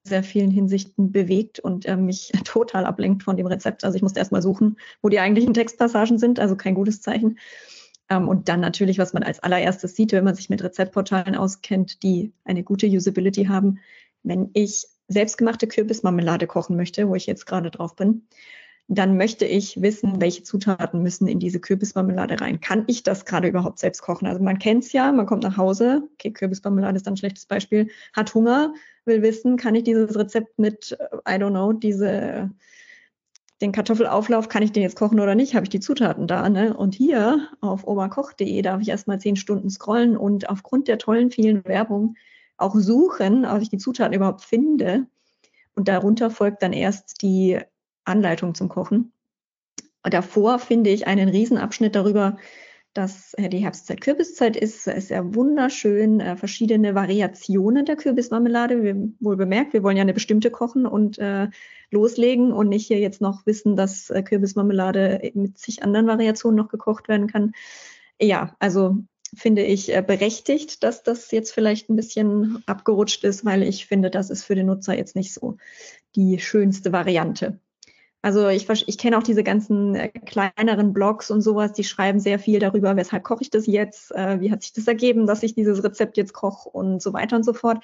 [0.04, 3.84] sehr vielen Hinsichten bewegt und äh, mich total ablenkt von dem Rezept.
[3.84, 7.38] Also ich musste erstmal suchen, wo die eigentlichen Textpassagen sind, also kein gutes Zeichen.
[8.10, 12.02] Ähm, und dann natürlich, was man als allererstes sieht, wenn man sich mit Rezeptportalen auskennt,
[12.02, 13.78] die eine gute Usability haben.
[14.22, 18.26] Wenn ich selbstgemachte Kürbismarmelade kochen möchte, wo ich jetzt gerade drauf bin,
[18.92, 22.60] dann möchte ich wissen, welche Zutaten müssen in diese Kürbismarmelade rein.
[22.60, 24.26] Kann ich das gerade überhaupt selbst kochen?
[24.26, 27.46] Also man kennt es ja, man kommt nach Hause, okay, Kürbismarmelade ist dann ein schlechtes
[27.46, 28.74] Beispiel, hat Hunger,
[29.04, 32.50] will wissen, kann ich dieses Rezept mit, I don't know, diese,
[33.60, 35.54] den Kartoffelauflauf, kann ich den jetzt kochen oder nicht?
[35.54, 36.48] Habe ich die Zutaten da?
[36.48, 36.76] Ne?
[36.76, 41.64] Und hier auf oberkoch.de darf ich erstmal zehn Stunden scrollen und aufgrund der tollen vielen
[41.64, 42.16] Werbung
[42.56, 45.06] auch suchen, ob ich die Zutaten überhaupt finde.
[45.76, 47.60] Und darunter folgt dann erst die
[48.10, 49.12] Anleitung zum Kochen.
[50.02, 52.36] Davor finde ich einen Riesenabschnitt darüber,
[52.94, 54.88] dass äh, die Herbstzeit Kürbiszeit ist.
[54.88, 58.82] Es ist ja wunderschön, äh, verschiedene Variationen der Kürbismarmelade.
[58.82, 61.48] Wir, wohl bemerkt, wir wollen ja eine bestimmte kochen und äh,
[61.90, 66.68] loslegen und nicht hier jetzt noch wissen, dass äh, Kürbismarmelade mit zig anderen Variationen noch
[66.68, 67.52] gekocht werden kann.
[68.20, 68.98] Ja, also
[69.36, 74.10] finde ich äh, berechtigt, dass das jetzt vielleicht ein bisschen abgerutscht ist, weil ich finde,
[74.10, 75.58] das ist für den Nutzer jetzt nicht so
[76.16, 77.60] die schönste Variante.
[78.22, 82.38] Also ich, ich kenne auch diese ganzen äh, kleineren Blogs und sowas, die schreiben sehr
[82.38, 85.54] viel darüber, weshalb koche ich das jetzt, äh, wie hat sich das ergeben, dass ich
[85.54, 87.82] dieses Rezept jetzt koche und so weiter und so fort.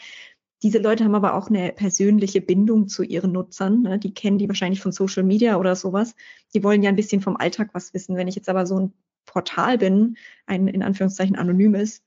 [0.62, 3.82] Diese Leute haben aber auch eine persönliche Bindung zu ihren Nutzern.
[3.82, 3.98] Ne?
[3.98, 6.14] Die kennen die wahrscheinlich von Social Media oder sowas.
[6.54, 8.16] Die wollen ja ein bisschen vom Alltag was wissen.
[8.16, 8.92] Wenn ich jetzt aber so ein
[9.26, 10.16] Portal bin,
[10.46, 12.02] ein in Anführungszeichen anonymes,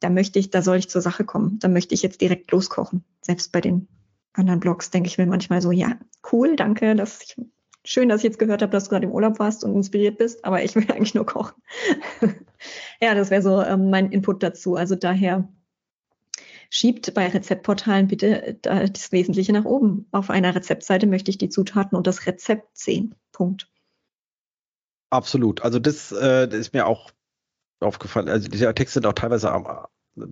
[0.00, 1.58] da möchte ich, da soll ich zur Sache kommen.
[1.60, 3.04] Da möchte ich jetzt direkt loskochen.
[3.20, 3.88] Selbst bei den
[4.32, 5.98] anderen Blogs denke ich mir manchmal so, ja,
[6.32, 7.36] cool, danke, dass ich,
[7.84, 10.44] schön, dass ich jetzt gehört habe, dass du gerade im Urlaub warst und inspiriert bist,
[10.44, 11.60] aber ich will eigentlich nur kochen.
[13.00, 14.76] ja, das wäre so ähm, mein Input dazu.
[14.76, 15.48] Also daher
[16.70, 20.06] schiebt bei Rezeptportalen bitte äh, das Wesentliche nach oben.
[20.12, 23.14] Auf einer Rezeptseite möchte ich die Zutaten und das Rezept sehen.
[23.32, 23.70] Punkt.
[25.10, 25.62] Absolut.
[25.62, 27.10] Also das, äh, das ist mir auch
[27.80, 28.28] aufgefallen.
[28.28, 30.22] Also diese Texte sind auch teilweise äh,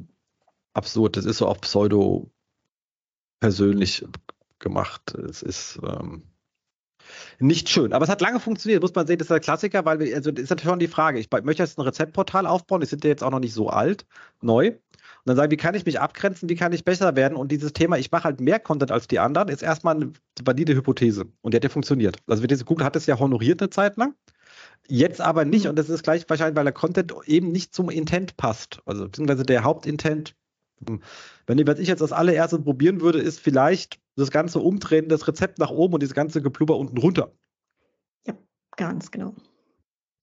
[0.74, 1.16] absurd.
[1.16, 2.30] Das ist so auf Pseudo
[3.41, 4.05] persönlich
[4.59, 5.14] gemacht.
[5.14, 6.22] Es ist, ähm,
[7.39, 7.93] nicht schön.
[7.93, 10.30] Aber es hat lange funktioniert, muss man sehen, das ist der Klassiker, weil wir, also
[10.30, 11.18] das ist natürlich schon die Frage.
[11.18, 14.07] Ich möchte jetzt ein Rezeptportal aufbauen, die sind ja jetzt auch noch nicht so alt,
[14.41, 14.68] neu.
[14.68, 17.37] Und dann sagen, wie kann ich mich abgrenzen, wie kann ich besser werden?
[17.37, 20.12] Und dieses Thema, ich mache halt mehr Content als die anderen, ist erstmal eine
[20.45, 21.26] valide Hypothese.
[21.43, 22.18] Und die hat ja funktioniert.
[22.26, 24.14] Also Google hat es ja honoriert eine Zeit lang.
[24.89, 25.70] Jetzt aber nicht, mhm.
[25.70, 28.80] und das ist gleich wahrscheinlich, weil der Content eben nicht zum Intent passt.
[28.87, 30.37] Also beziehungsweise der Hauptintent,
[31.46, 35.26] wenn ich, was ich jetzt als allererstes probieren würde, ist vielleicht das ganze Umdrehen, das
[35.28, 37.32] Rezept nach oben und das ganze Geplubber unten runter.
[38.26, 38.34] Ja,
[38.76, 39.34] ganz genau.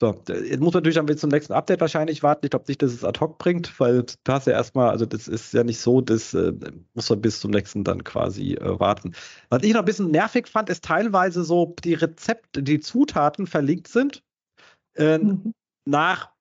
[0.02, 2.46] So, jetzt muss man natürlich dann zum nächsten Update wahrscheinlich warten.
[2.46, 5.30] Ich glaube nicht, dass es ad hoc bringt, weil du hast ja erstmal, also das
[5.30, 6.52] ist ja nicht so, das äh,
[6.94, 9.14] muss man bis zum nächsten dann quasi äh, warten.
[9.50, 13.88] Was ich noch ein bisschen nervig fand, ist teilweise so die Rezepte, die Zutaten verlinkt
[13.88, 14.24] sind
[14.96, 15.54] äh, mhm.
[15.86, 16.33] nach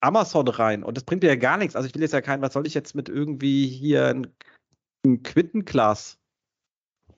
[0.00, 0.82] Amazon rein.
[0.84, 1.76] Und das bringt dir ja gar nichts.
[1.76, 4.26] Also ich will jetzt ja keinen, was soll ich jetzt mit irgendwie hier ein,
[5.04, 6.18] ein Quittenglas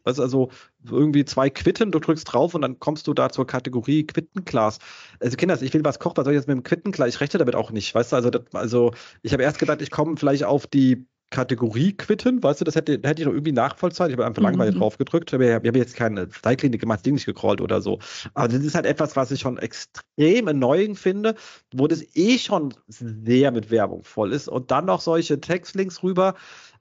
[0.04, 0.50] Weißt also
[0.84, 4.78] irgendwie zwei Quitten, du drückst drauf und dann kommst du da zur Kategorie Quittenglas.
[5.20, 7.08] Also Kinders, ich will was kochen, was soll ich jetzt mit dem Quittenglas?
[7.08, 8.16] Ich rechne damit auch nicht, weißt du?
[8.16, 12.60] Also, das, also ich habe erst gedacht, ich komme vielleicht auf die Kategorie quitten, weißt
[12.60, 14.08] du, das hätte, hätte ich noch irgendwie nachvollziehen.
[14.08, 14.48] Ich habe einfach mhm.
[14.48, 15.32] langweilig drauf gedrückt.
[15.32, 18.00] Ich habe, hab jetzt keine Steilklinik gemacht, Ding nicht gecrawlt oder so.
[18.34, 21.36] Aber das ist halt etwas, was ich schon extrem erneuend finde,
[21.72, 24.48] wo das eh schon sehr mit Werbung voll ist.
[24.48, 26.34] Und dann noch solche Textlinks rüber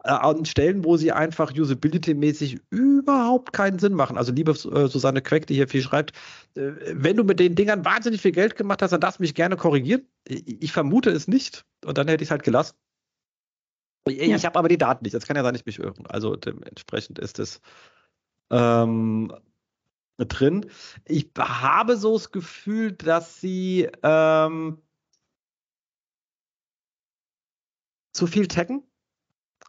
[0.03, 4.17] äh, an Stellen, wo sie einfach usability-mäßig überhaupt keinen Sinn machen.
[4.17, 6.13] Also liebe äh, Susanne Queck, die hier viel schreibt,
[6.55, 9.35] äh, wenn du mit den Dingern wahnsinnig viel Geld gemacht hast, dann darfst du mich
[9.35, 10.07] gerne korrigieren.
[10.27, 11.65] Ich, ich vermute es nicht.
[11.85, 12.75] Und dann hätte ich es halt gelassen.
[14.07, 14.41] Ich, ja.
[14.43, 15.13] habe aber die Daten nicht.
[15.13, 16.07] Das kann ja sein, ich mich irren.
[16.07, 17.61] Also dementsprechend ist es
[18.49, 19.33] ähm,
[20.17, 20.69] drin.
[21.05, 24.81] Ich habe so das Gefühl, dass sie ähm,
[28.13, 28.83] zu viel taggen.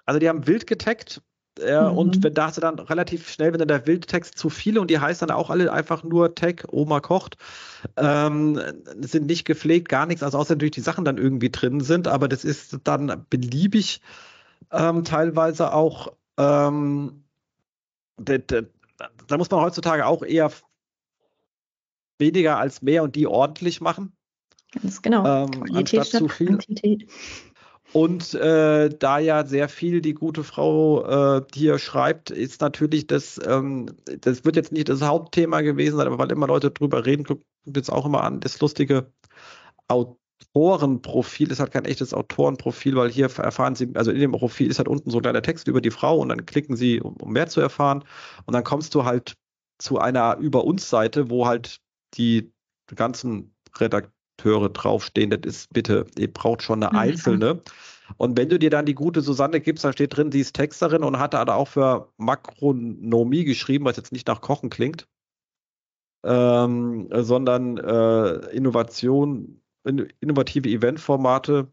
[0.07, 1.23] Also die haben wild getaggt
[1.61, 1.99] äh, mhm.
[1.99, 4.91] und wenn, da hast du dann relativ schnell, wenn dann der Wildtext zu viele und
[4.91, 7.37] die heißen dann auch alle einfach nur Tag, Oma kocht,
[7.97, 8.61] ähm,
[9.01, 12.29] sind nicht gepflegt, gar nichts, also außer natürlich die Sachen dann irgendwie drin sind, aber
[12.29, 14.01] das ist dann beliebig
[14.71, 17.25] ähm, teilweise auch, ähm,
[18.17, 20.51] da muss man heutzutage auch eher
[22.19, 24.13] weniger als mehr und die ordentlich machen.
[24.73, 25.45] Ganz genau.
[25.45, 26.49] Ähm, Qualität statt zu viel.
[26.49, 27.09] Quantität.
[27.93, 33.41] Und äh, da ja sehr viel die gute Frau äh, hier schreibt, ist natürlich das,
[33.45, 33.87] ähm,
[34.21, 37.45] das wird jetzt nicht das Hauptthema gewesen sein, aber weil immer Leute drüber reden, guckt
[37.67, 39.13] jetzt auch immer an, das lustige
[39.89, 44.79] Autorenprofil ist halt kein echtes Autorenprofil, weil hier erfahren Sie, also in dem Profil ist
[44.79, 47.33] halt unten so ein kleiner Text über die Frau und dann klicken Sie, um, um
[47.33, 48.05] mehr zu erfahren.
[48.47, 49.35] Und dann kommst du halt
[49.79, 51.81] zu einer Über uns Seite, wo halt
[52.15, 52.53] die
[52.95, 55.31] ganzen Redakteure Akteure draufstehen.
[55.31, 56.99] Das ist bitte, ihr braucht schon eine mhm.
[56.99, 57.63] einzelne.
[58.17, 61.05] Und wenn du dir dann die gute Susanne gibst, dann steht drin, sie ist Texterin
[61.05, 65.07] und hat da auch für Makronomie geschrieben, was jetzt nicht nach Kochen klingt,
[66.25, 71.69] ähm, sondern äh, Innovation, innovative Eventformate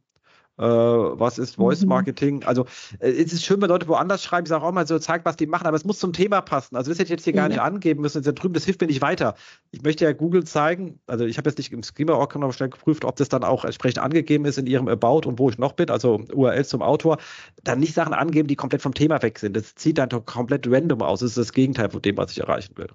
[0.57, 1.89] äh, was ist Voice mhm.
[1.89, 2.43] Marketing.
[2.43, 2.65] Also
[2.99, 5.35] äh, es ist schön, wenn Leute woanders schreiben, ich sage auch mal so, zeig, was
[5.35, 6.75] die machen, aber es muss zum Thema passen.
[6.75, 8.87] Also das hätte ich jetzt hier gar nicht angeben müssen, da drüben, das hilft mir
[8.87, 9.35] nicht weiter.
[9.71, 13.05] Ich möchte ja Google zeigen, also ich habe jetzt nicht im Schema noch schnell geprüft,
[13.05, 15.89] ob das dann auch entsprechend angegeben ist in ihrem About und wo ich noch bin,
[15.89, 17.17] also URL zum Autor,
[17.63, 19.55] dann nicht Sachen angeben, die komplett vom Thema weg sind.
[19.55, 21.19] Das zieht dann komplett random aus.
[21.19, 22.89] Das ist das Gegenteil von dem, was ich erreichen will.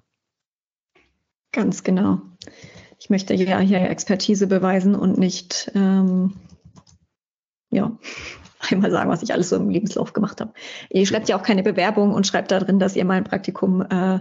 [1.51, 2.21] Ganz genau.
[2.99, 6.33] Ich möchte ja hier Expertise beweisen und nicht ähm,
[7.73, 7.97] ja,
[8.71, 10.53] einmal sagen, was ich alles so im Lebenslauf gemacht habe.
[10.89, 13.81] Ihr schreibt ja auch keine Bewerbung und schreibt da drin, dass ihr mal ein Praktikum,
[13.81, 14.19] äh,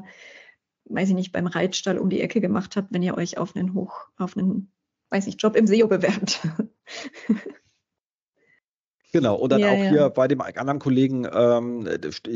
[0.87, 3.75] weiß ich nicht, beim Reitstall um die Ecke gemacht habt, wenn ihr euch auf einen
[3.75, 4.73] Hoch, auf einen,
[5.11, 6.41] weiß ich, Job im SEO bewerbt.
[9.13, 9.91] Genau, und dann ja, auch ja.
[9.91, 11.87] hier bei dem anderen Kollegen, ähm,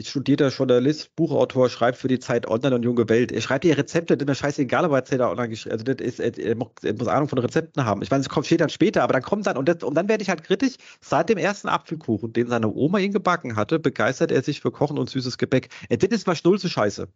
[0.04, 3.32] studierter Journalist, Buchautor, schreibt für die Zeit Online und Junge Welt.
[3.32, 6.06] Er schreibt hier Rezepte, das ist mir scheißegal, ob er Erzähler online geschrieben Also das
[6.06, 8.02] ist, er, muss Ahnung von Rezepten haben.
[8.02, 10.06] Ich meine, es kommt steht dann später, aber dann kommt dann, und, das, und dann
[10.06, 14.30] werde ich halt kritisch, seit dem ersten Apfelkuchen, den seine Oma ihn gebacken hatte, begeistert
[14.30, 15.70] er sich für Kochen und süßes Gebäck.
[15.88, 17.08] Er, das ist mal Schnulze Scheiße.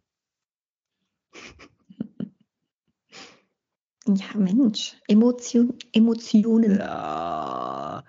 [4.07, 6.79] Ja, Mensch, Emotion, Emotionen.
[6.79, 8.03] Ja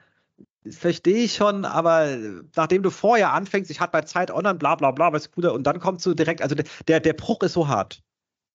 [0.69, 2.17] verstehe ich schon, aber
[2.55, 5.65] nachdem du vorher anfängst, ich hatte bei Zeit online, bla bla bla, was gut, und
[5.67, 6.55] dann kommst du direkt, also
[6.87, 8.03] der, der Bruch ist so hart.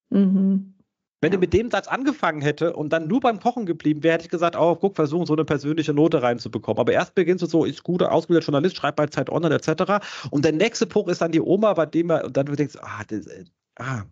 [0.10, 0.74] Mhm.
[1.20, 1.38] Wenn ja.
[1.38, 4.30] du mit dem Satz angefangen hätte und dann nur beim Kochen geblieben wäre, hätte ich
[4.30, 6.80] gesagt, oh, guck, versuchen, so eine persönliche Note reinzubekommen.
[6.80, 10.06] Aber erst beginnst du so, ist guter, ausgebildeter Journalist, schreibt bei Zeit online, etc.
[10.30, 12.76] Und der nächste Bruch ist dann die Oma, bei dem er, und dann du denkst,
[12.82, 13.46] ah, das, äh,
[13.80, 14.04] ah.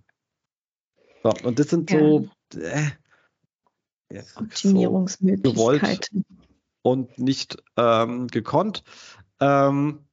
[1.21, 2.87] So, und das sind so, äh,
[4.11, 6.25] ja, Optimierungsmöglichkeiten.
[6.27, 6.44] So
[6.85, 8.83] und nicht ähm, gekonnt.
[9.39, 10.05] Ähm,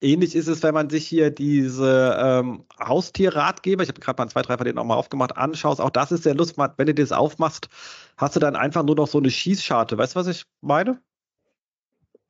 [0.00, 4.40] ähnlich ist es, wenn man sich hier diese ähm, Haustierratgeber, ich habe gerade mal zwei,
[4.40, 5.82] drei von denen auch mal aufgemacht, anschaust.
[5.82, 7.68] Auch das ist sehr lustig, wenn du das aufmachst,
[8.16, 9.98] hast du dann einfach nur noch so eine Schießscharte.
[9.98, 10.98] Weißt du, was ich meine?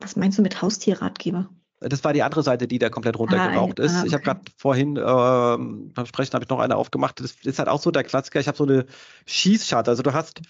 [0.00, 1.48] Was meinst du mit Haustierratgeber?
[1.78, 3.94] Das war die andere Seite, die da komplett runtergeraucht ah, ist.
[3.94, 4.08] Ah, okay.
[4.08, 7.20] Ich habe gerade vorhin ähm, beim Sprechen habe ich noch eine aufgemacht.
[7.20, 8.40] Das ist halt auch so der Klassiker.
[8.40, 8.86] Ich habe so eine
[9.26, 9.88] Schießscharte.
[9.88, 10.40] Also du hast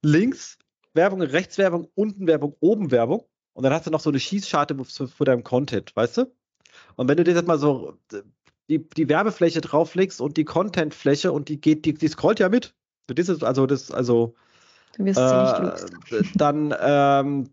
[0.00, 0.56] links
[0.98, 3.24] Werbung, rechts Werbung, unten Werbung, oben Werbung.
[3.54, 6.32] Und dann hast du noch so eine Schießscharte für, für deinem Content, weißt du?
[6.96, 7.96] Und wenn du dir jetzt mal so
[8.68, 12.74] die, die Werbefläche drauflegst und die Contentfläche und die geht, die, die scrollt ja mit.
[13.06, 14.34] Das ist also das, also
[14.96, 17.50] du wirst äh, dann ähm,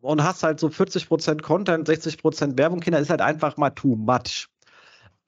[0.00, 4.48] und hast halt so 40% Content, 60% Werbung, Kinder, ist halt einfach mal too much.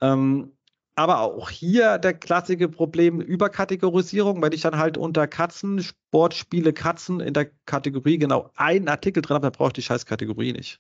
[0.00, 0.52] Ähm,
[1.00, 7.20] aber auch hier der klassische Problem Überkategorisierung, wenn ich dann halt unter Katzen, Sportspiele Katzen
[7.20, 10.78] in der Kategorie genau einen Artikel drin habe, dann brauche ich die scheiß Kategorie nicht.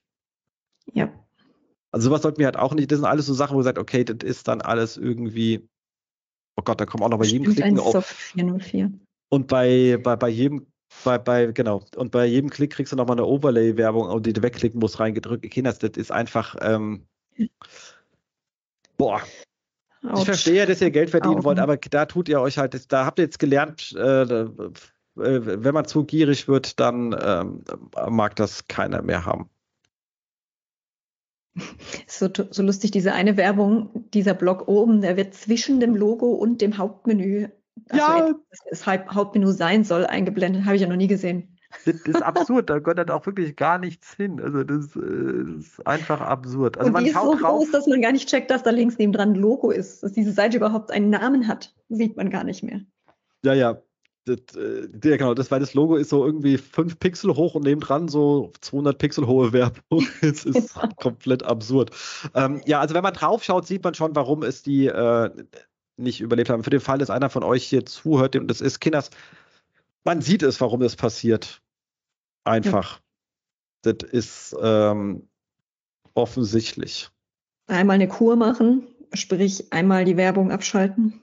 [0.92, 1.10] Ja.
[1.90, 3.78] Also sowas sollten wir halt auch nicht, das sind alles so Sachen, wo ihr sagt,
[3.78, 5.66] okay, das ist dann alles irgendwie,
[6.56, 8.04] oh Gott, da kommen auch noch bei jedem Klicken auf.
[8.04, 8.92] 404.
[9.30, 10.66] Und bei, bei, bei jedem
[11.02, 11.86] bei, bei, genau.
[11.96, 15.48] Und bei jedem Klick kriegst du nochmal eine Overlay-Werbung, die du wegklicken musst, reingedrückt.
[15.50, 17.06] Kinders, das ist einfach, ähm,
[18.98, 19.22] boah.
[20.02, 20.20] Ouch.
[20.20, 21.44] Ich verstehe, dass ihr Geld verdienen Augen.
[21.44, 24.46] wollt, aber da tut ihr euch halt, da habt ihr jetzt gelernt, äh, äh,
[25.14, 27.64] wenn man zu gierig wird, dann ähm,
[28.08, 29.50] mag das keiner mehr haben.
[32.06, 36.60] So, so lustig, diese eine Werbung, dieser Block oben, der wird zwischen dem Logo und
[36.60, 37.48] dem Hauptmenü
[37.92, 38.06] ja.
[38.06, 40.64] Also, das Hauptmenü sein soll, eingeblendet.
[40.64, 41.56] Habe ich ja noch nie gesehen.
[41.84, 44.40] Das ist absurd, da gehört halt auch wirklich gar nichts hin.
[44.40, 46.76] Also das äh, ist einfach absurd.
[46.76, 48.98] Also und man die ist so groß, dass man gar nicht checkt, dass da links
[48.98, 52.44] neben dran ein Logo ist, dass diese Seite überhaupt einen Namen hat, sieht man gar
[52.44, 52.80] nicht mehr.
[53.44, 53.82] Ja, ja.
[54.26, 57.64] Das, äh, ja, genau, das, weil das Logo ist so irgendwie fünf Pixel hoch und
[57.64, 60.06] nebendran so 200 Pixel hohe Werbung.
[60.20, 61.90] Es ist komplett absurd.
[62.34, 65.30] Ähm, ja, also wenn man drauf schaut, sieht man schon, warum es die äh,
[65.96, 66.64] nicht überlebt haben.
[66.64, 69.10] Für den Fall, dass einer von euch hier zuhört, und das ist Kinders,
[70.04, 71.62] man sieht es, warum das passiert.
[72.44, 73.00] Einfach.
[73.84, 73.92] Ja.
[73.92, 75.28] Das ist ähm,
[76.14, 77.08] offensichtlich.
[77.66, 81.20] Einmal eine Kur machen, sprich einmal die Werbung abschalten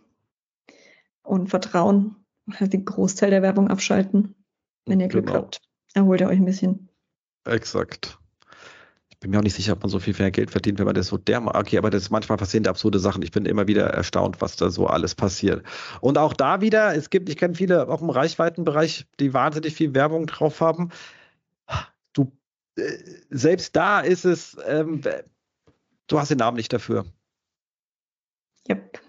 [1.23, 2.15] und Vertrauen,
[2.51, 4.33] halt den Großteil der Werbung abschalten.
[4.85, 5.39] Wenn ihr Glück genau.
[5.39, 5.61] habt,
[5.93, 6.89] erholt ihr euch ein bisschen.
[7.45, 8.17] Exakt
[9.19, 11.07] bin mir auch nicht sicher, ob man so viel mehr Geld verdient, wenn man das
[11.07, 13.23] so dermaßen, okay, aber das ist manchmal passieren da absurde Sachen.
[13.23, 15.65] Ich bin immer wieder erstaunt, was da so alles passiert.
[16.01, 19.95] Und auch da wieder, es gibt, ich kenne viele auch im Reichweitenbereich, die wahnsinnig viel
[19.95, 20.89] Werbung drauf haben.
[22.13, 22.31] Du,
[22.77, 22.83] äh,
[23.31, 25.01] selbst da ist es, ähm,
[26.07, 27.05] du hast den Namen nicht dafür.
[28.69, 29.01] Yep.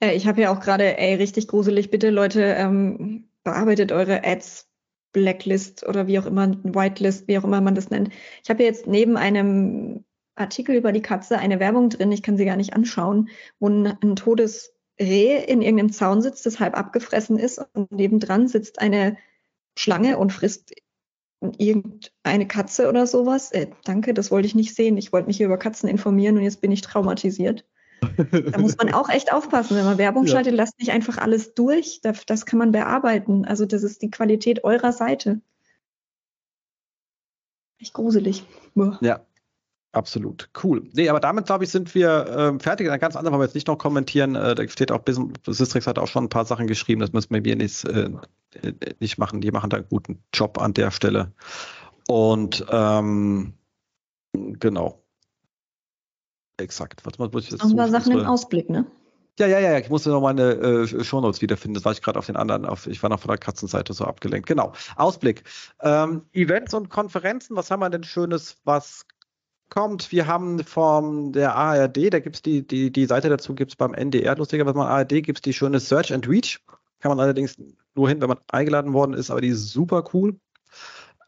[0.00, 4.69] Äh, ich habe ja auch gerade, ey, richtig gruselig, bitte Leute, ähm, bearbeitet eure Ads
[5.12, 8.10] Blacklist oder wie auch immer, Whitelist, wie auch immer man das nennt.
[8.42, 10.04] Ich habe jetzt neben einem
[10.34, 13.86] Artikel über die Katze eine Werbung drin, ich kann sie gar nicht anschauen, wo ein,
[13.86, 19.16] ein totes Reh in irgendeinem Zaun sitzt, das halb abgefressen ist und nebendran sitzt eine
[19.76, 20.74] Schlange und frisst
[21.40, 23.50] irgendeine Katze oder sowas.
[23.52, 24.98] Äh, danke, das wollte ich nicht sehen.
[24.98, 27.64] Ich wollte mich hier über Katzen informieren und jetzt bin ich traumatisiert.
[28.00, 30.32] Da muss man auch echt aufpassen, wenn man Werbung ja.
[30.32, 32.00] schaltet, lasst nicht einfach alles durch.
[32.02, 33.44] Das, das kann man bearbeiten.
[33.44, 35.40] Also das ist die Qualität eurer Seite.
[37.78, 38.44] Echt gruselig.
[38.74, 38.98] Boah.
[39.00, 39.20] Ja,
[39.92, 40.88] Absolut, cool.
[40.92, 42.86] Nee, aber damit, glaube ich, sind wir äh, fertig.
[42.86, 44.36] Dann ganz andere wollen wir jetzt nicht noch kommentieren.
[44.36, 45.02] Äh, da steht auch,
[45.46, 48.10] Sistrix hat auch schon ein paar Sachen geschrieben, das müssen wir hier nicht, äh,
[49.00, 49.40] nicht machen.
[49.40, 51.32] Die machen da einen guten Job an der Stelle.
[52.06, 53.54] Und ähm,
[54.32, 55.02] genau.
[56.60, 57.02] Exakt.
[57.04, 58.86] Was muss ich jetzt Noch mal Sachen im Ausblick, ne?
[59.38, 61.74] Ja, ja, ja, ich musste noch meine äh, Shownotes wiederfinden.
[61.74, 64.04] Das war ich gerade auf den anderen, auf, ich war noch von der Katzenseite so
[64.04, 64.46] abgelenkt.
[64.46, 64.72] Genau.
[64.96, 65.44] Ausblick.
[65.80, 69.06] Ähm, Events und Konferenzen, was haben wir denn Schönes, was
[69.70, 70.12] kommt?
[70.12, 73.76] Wir haben von der ARD, da gibt es die, die, die Seite dazu, gibt es
[73.76, 76.60] beim NDR, lustigerweise beim ARD gibt es die schöne Search and Reach.
[76.98, 77.56] Kann man allerdings
[77.94, 80.38] nur hin, wenn man eingeladen worden ist, aber die ist super cool.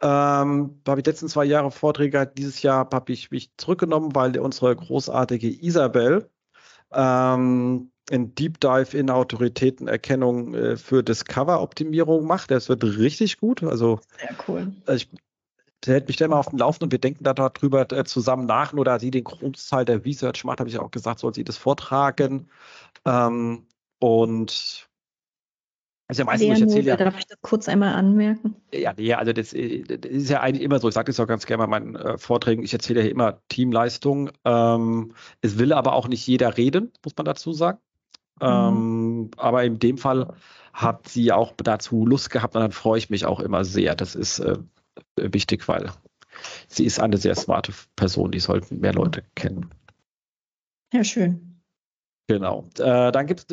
[0.03, 4.75] Ähm, habe ich letzten zwei Jahre Vorträge Dieses Jahr habe ich mich zurückgenommen, weil unsere
[4.75, 6.29] großartige Isabel
[6.93, 12.51] ähm, ein Deep Dive in Autoritätenerkennung äh, für Discover-Optimierung macht.
[12.51, 13.63] Das wird richtig gut.
[13.63, 14.73] Also, Sehr cool.
[14.87, 15.21] Also ich,
[15.87, 18.47] der hält mich da immer auf dem Laufen und wir denken da darüber äh, zusammen
[18.47, 18.73] nach.
[18.73, 21.57] Nur da sie den Großteil der Research macht, habe ich auch gesagt, soll sie das
[21.57, 22.49] vortragen.
[23.05, 23.67] Ähm,
[24.01, 24.89] und
[26.13, 26.97] also ja meistens, ich erzähle ja.
[26.97, 28.55] Darf ich das kurz einmal anmerken?
[28.71, 30.89] Ja, ja also das, äh, das, ist ja eigentlich immer so.
[30.89, 32.63] Ich sage das auch ganz gerne bei meinen äh, Vorträgen.
[32.63, 34.31] Ich erzähle ja immer Teamleistung.
[34.45, 37.79] Ähm, es will aber auch nicht jeder reden, muss man dazu sagen.
[38.43, 38.47] Mhm.
[38.47, 40.35] Ähm, aber in dem Fall
[40.75, 43.95] hat sie auch dazu Lust gehabt und dann freue ich mich auch immer sehr.
[43.95, 44.59] Das ist äh,
[45.17, 45.93] wichtig, weil
[46.69, 49.71] sie ist eine sehr smarte Person, die sollten mehr Leute kennen.
[50.93, 51.63] Ja, schön.
[52.29, 52.69] Genau.
[52.79, 53.47] Äh, dann gibt es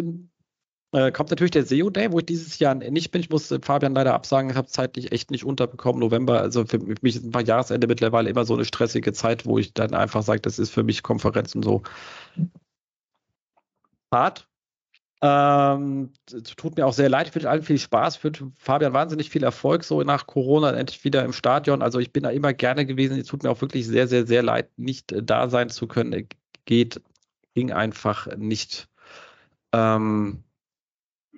[0.91, 3.21] äh, kommt natürlich der SEO Day, wo ich dieses Jahr nicht bin.
[3.21, 5.99] Ich muss äh, Fabian leider absagen, ich habe zeitlich echt nicht unterbekommen.
[5.99, 9.59] November, also für mich ist ein paar Jahresende mittlerweile immer so eine stressige Zeit, wo
[9.59, 11.83] ich dann einfach sage, das ist für mich Konferenzen so
[14.11, 14.47] hart.
[15.21, 16.13] Ähm,
[16.55, 20.01] tut mir auch sehr leid, wünsche allen viel Spaß, wünsche Fabian wahnsinnig viel Erfolg, so
[20.03, 21.81] nach Corona endlich wieder im Stadion.
[21.81, 23.19] Also ich bin da immer gerne gewesen.
[23.19, 26.27] Es tut mir auch wirklich sehr, sehr, sehr leid, nicht da sein zu können.
[26.65, 27.01] Geht,
[27.53, 28.87] ging einfach nicht.
[29.73, 30.43] Ähm,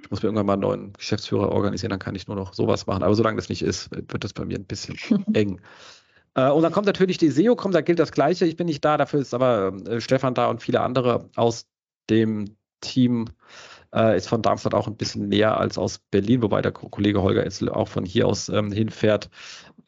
[0.03, 2.87] ich muss mir irgendwann mal einen neuen Geschäftsführer organisieren, dann kann ich nur noch sowas
[2.87, 3.03] machen.
[3.03, 4.97] Aber solange das nicht ist, wird das bei mir ein bisschen
[5.33, 5.61] eng.
[6.35, 8.45] Äh, und dann kommt natürlich die SEO, kommt, da gilt das Gleiche.
[8.45, 11.67] Ich bin nicht da, dafür ist aber äh, Stefan da und viele andere aus
[12.09, 13.29] dem Team.
[13.93, 17.43] Äh, ist von Darmstadt auch ein bisschen näher als aus Berlin, wobei der Kollege Holger
[17.43, 19.29] jetzt auch von hier aus ähm, hinfährt.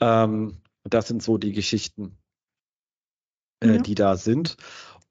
[0.01, 2.18] Ähm, das sind so die Geschichten,
[3.64, 3.78] äh, ja.
[3.78, 4.57] die da sind.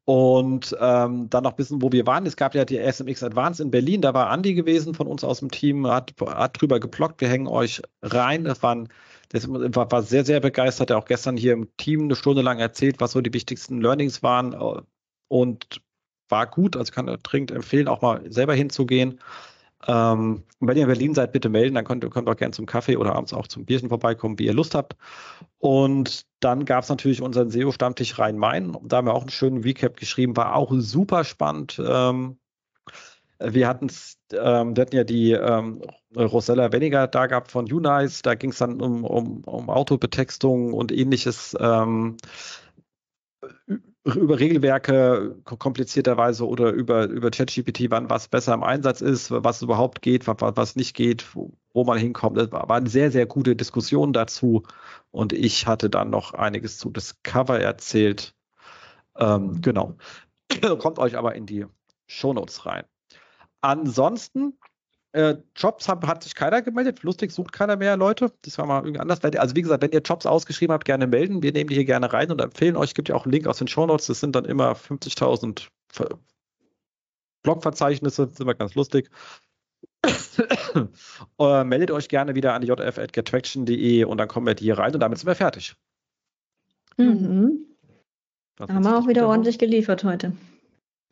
[0.04, 2.26] Und ähm, dann noch wissen, wo wir waren.
[2.26, 5.38] Es gab ja die SMX Advance in Berlin, da war Andi gewesen von uns aus
[5.38, 7.20] dem Team, hat, hat drüber geblockt.
[7.20, 8.42] Wir hängen euch rein.
[8.42, 8.88] Das, waren,
[9.28, 10.90] das war, war sehr, sehr begeistert.
[10.90, 14.24] Er auch gestern hier im Team eine Stunde lang erzählt, was so die wichtigsten Learnings
[14.24, 14.56] waren
[15.28, 15.80] und
[16.28, 16.76] war gut.
[16.76, 19.20] Also kann er dringend empfehlen, auch mal selber hinzugehen.
[19.86, 22.66] Ähm, wenn ihr in Berlin seid, bitte melden, dann könnt, könnt ihr auch gerne zum
[22.66, 24.96] Kaffee oder abends auch zum Bierchen vorbeikommen, wie ihr Lust habt.
[25.58, 28.76] Und dann gab es natürlich unseren SEO-Stammtisch Rhein-Main.
[28.84, 31.80] Da haben wir auch einen schönen Recap geschrieben, war auch super spannend.
[31.84, 32.38] Ähm,
[33.44, 33.88] wir hatten
[34.32, 35.82] ähm, wir hatten ja die ähm,
[36.16, 40.92] Rosella Weniger da gehabt von Unice, da ging es dann um, um, um Autobetextung und
[40.92, 41.56] ähnliches.
[41.58, 42.16] Ähm,
[44.04, 50.02] über Regelwerke komplizierterweise oder über, über ChatGPT, wann was besser im Einsatz ist, was überhaupt
[50.02, 52.36] geht, was, was nicht geht, wo, man hinkommt.
[52.36, 54.64] Das war eine sehr, sehr gute Diskussion dazu.
[55.12, 58.34] Und ich hatte dann noch einiges zu Discover erzählt.
[59.16, 59.96] Ähm, genau.
[60.78, 61.66] Kommt euch aber in die
[62.06, 62.84] Shownotes rein.
[63.60, 64.58] Ansonsten
[65.12, 67.02] äh, Jobs haben, hat sich keiner gemeldet.
[67.02, 68.32] Lustig sucht keiner mehr Leute.
[68.42, 69.22] Das war mal irgendwie anders.
[69.22, 71.42] Also wie gesagt, wenn ihr Jobs ausgeschrieben habt, gerne melden.
[71.42, 72.90] Wir nehmen die hier gerne rein und empfehlen euch.
[72.90, 74.06] Es gibt ja auch einen Link aus den Show Notes.
[74.06, 75.68] Das sind dann immer 50.000
[77.42, 78.24] Blogverzeichnisse.
[78.24, 79.10] Das ist immer ganz lustig.
[81.38, 85.18] äh, meldet euch gerne wieder an jf.gettraction.de und dann kommen wir hier rein und damit
[85.18, 85.74] sind wir fertig.
[86.96, 87.66] Mhm.
[88.58, 90.32] Haben wir auch wieder ordentlich geliefert heute.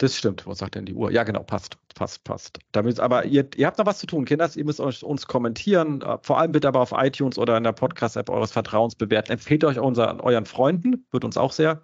[0.00, 0.46] Das stimmt.
[0.46, 1.12] Was sagt denn die Uhr?
[1.12, 2.58] Ja, genau, passt, passt, passt.
[2.72, 4.56] Damit, aber ihr, ihr habt noch was zu tun, Kinders.
[4.56, 6.00] Ihr müsst euch, uns kommentieren.
[6.00, 9.32] Äh, vor allem bitte aber auf iTunes oder in der Podcast-App eures Vertrauens bewerten.
[9.32, 11.82] Empfehlt euch unser, euren Freunden, wird uns auch sehr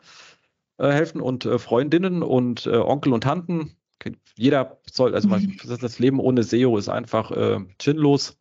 [0.78, 3.76] äh, helfen und äh, Freundinnen und äh, Onkel und Tanten.
[4.34, 8.38] Jeder soll, also man, das Leben ohne SEO ist einfach äh, chinlos.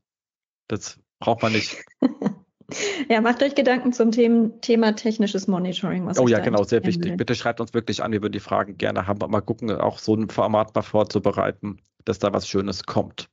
[0.69, 1.83] Das braucht man nicht.
[3.09, 6.09] Ja, macht euch Gedanken zum Thema, Thema technisches Monitoring.
[6.17, 7.11] oh ja, genau, sehr wichtig.
[7.11, 7.17] Will.
[7.17, 9.29] Bitte schreibt uns wirklich an, wir würden die Fragen gerne haben.
[9.29, 13.29] Mal gucken, auch so ein Format mal vorzubereiten, dass da was Schönes kommt.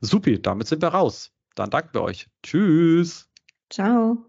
[0.00, 1.30] Supi, damit sind wir raus.
[1.54, 2.28] Dann danken wir euch.
[2.42, 3.28] Tschüss.
[3.70, 4.24] Ciao.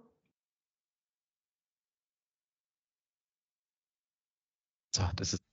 [4.96, 5.53] So, das ist.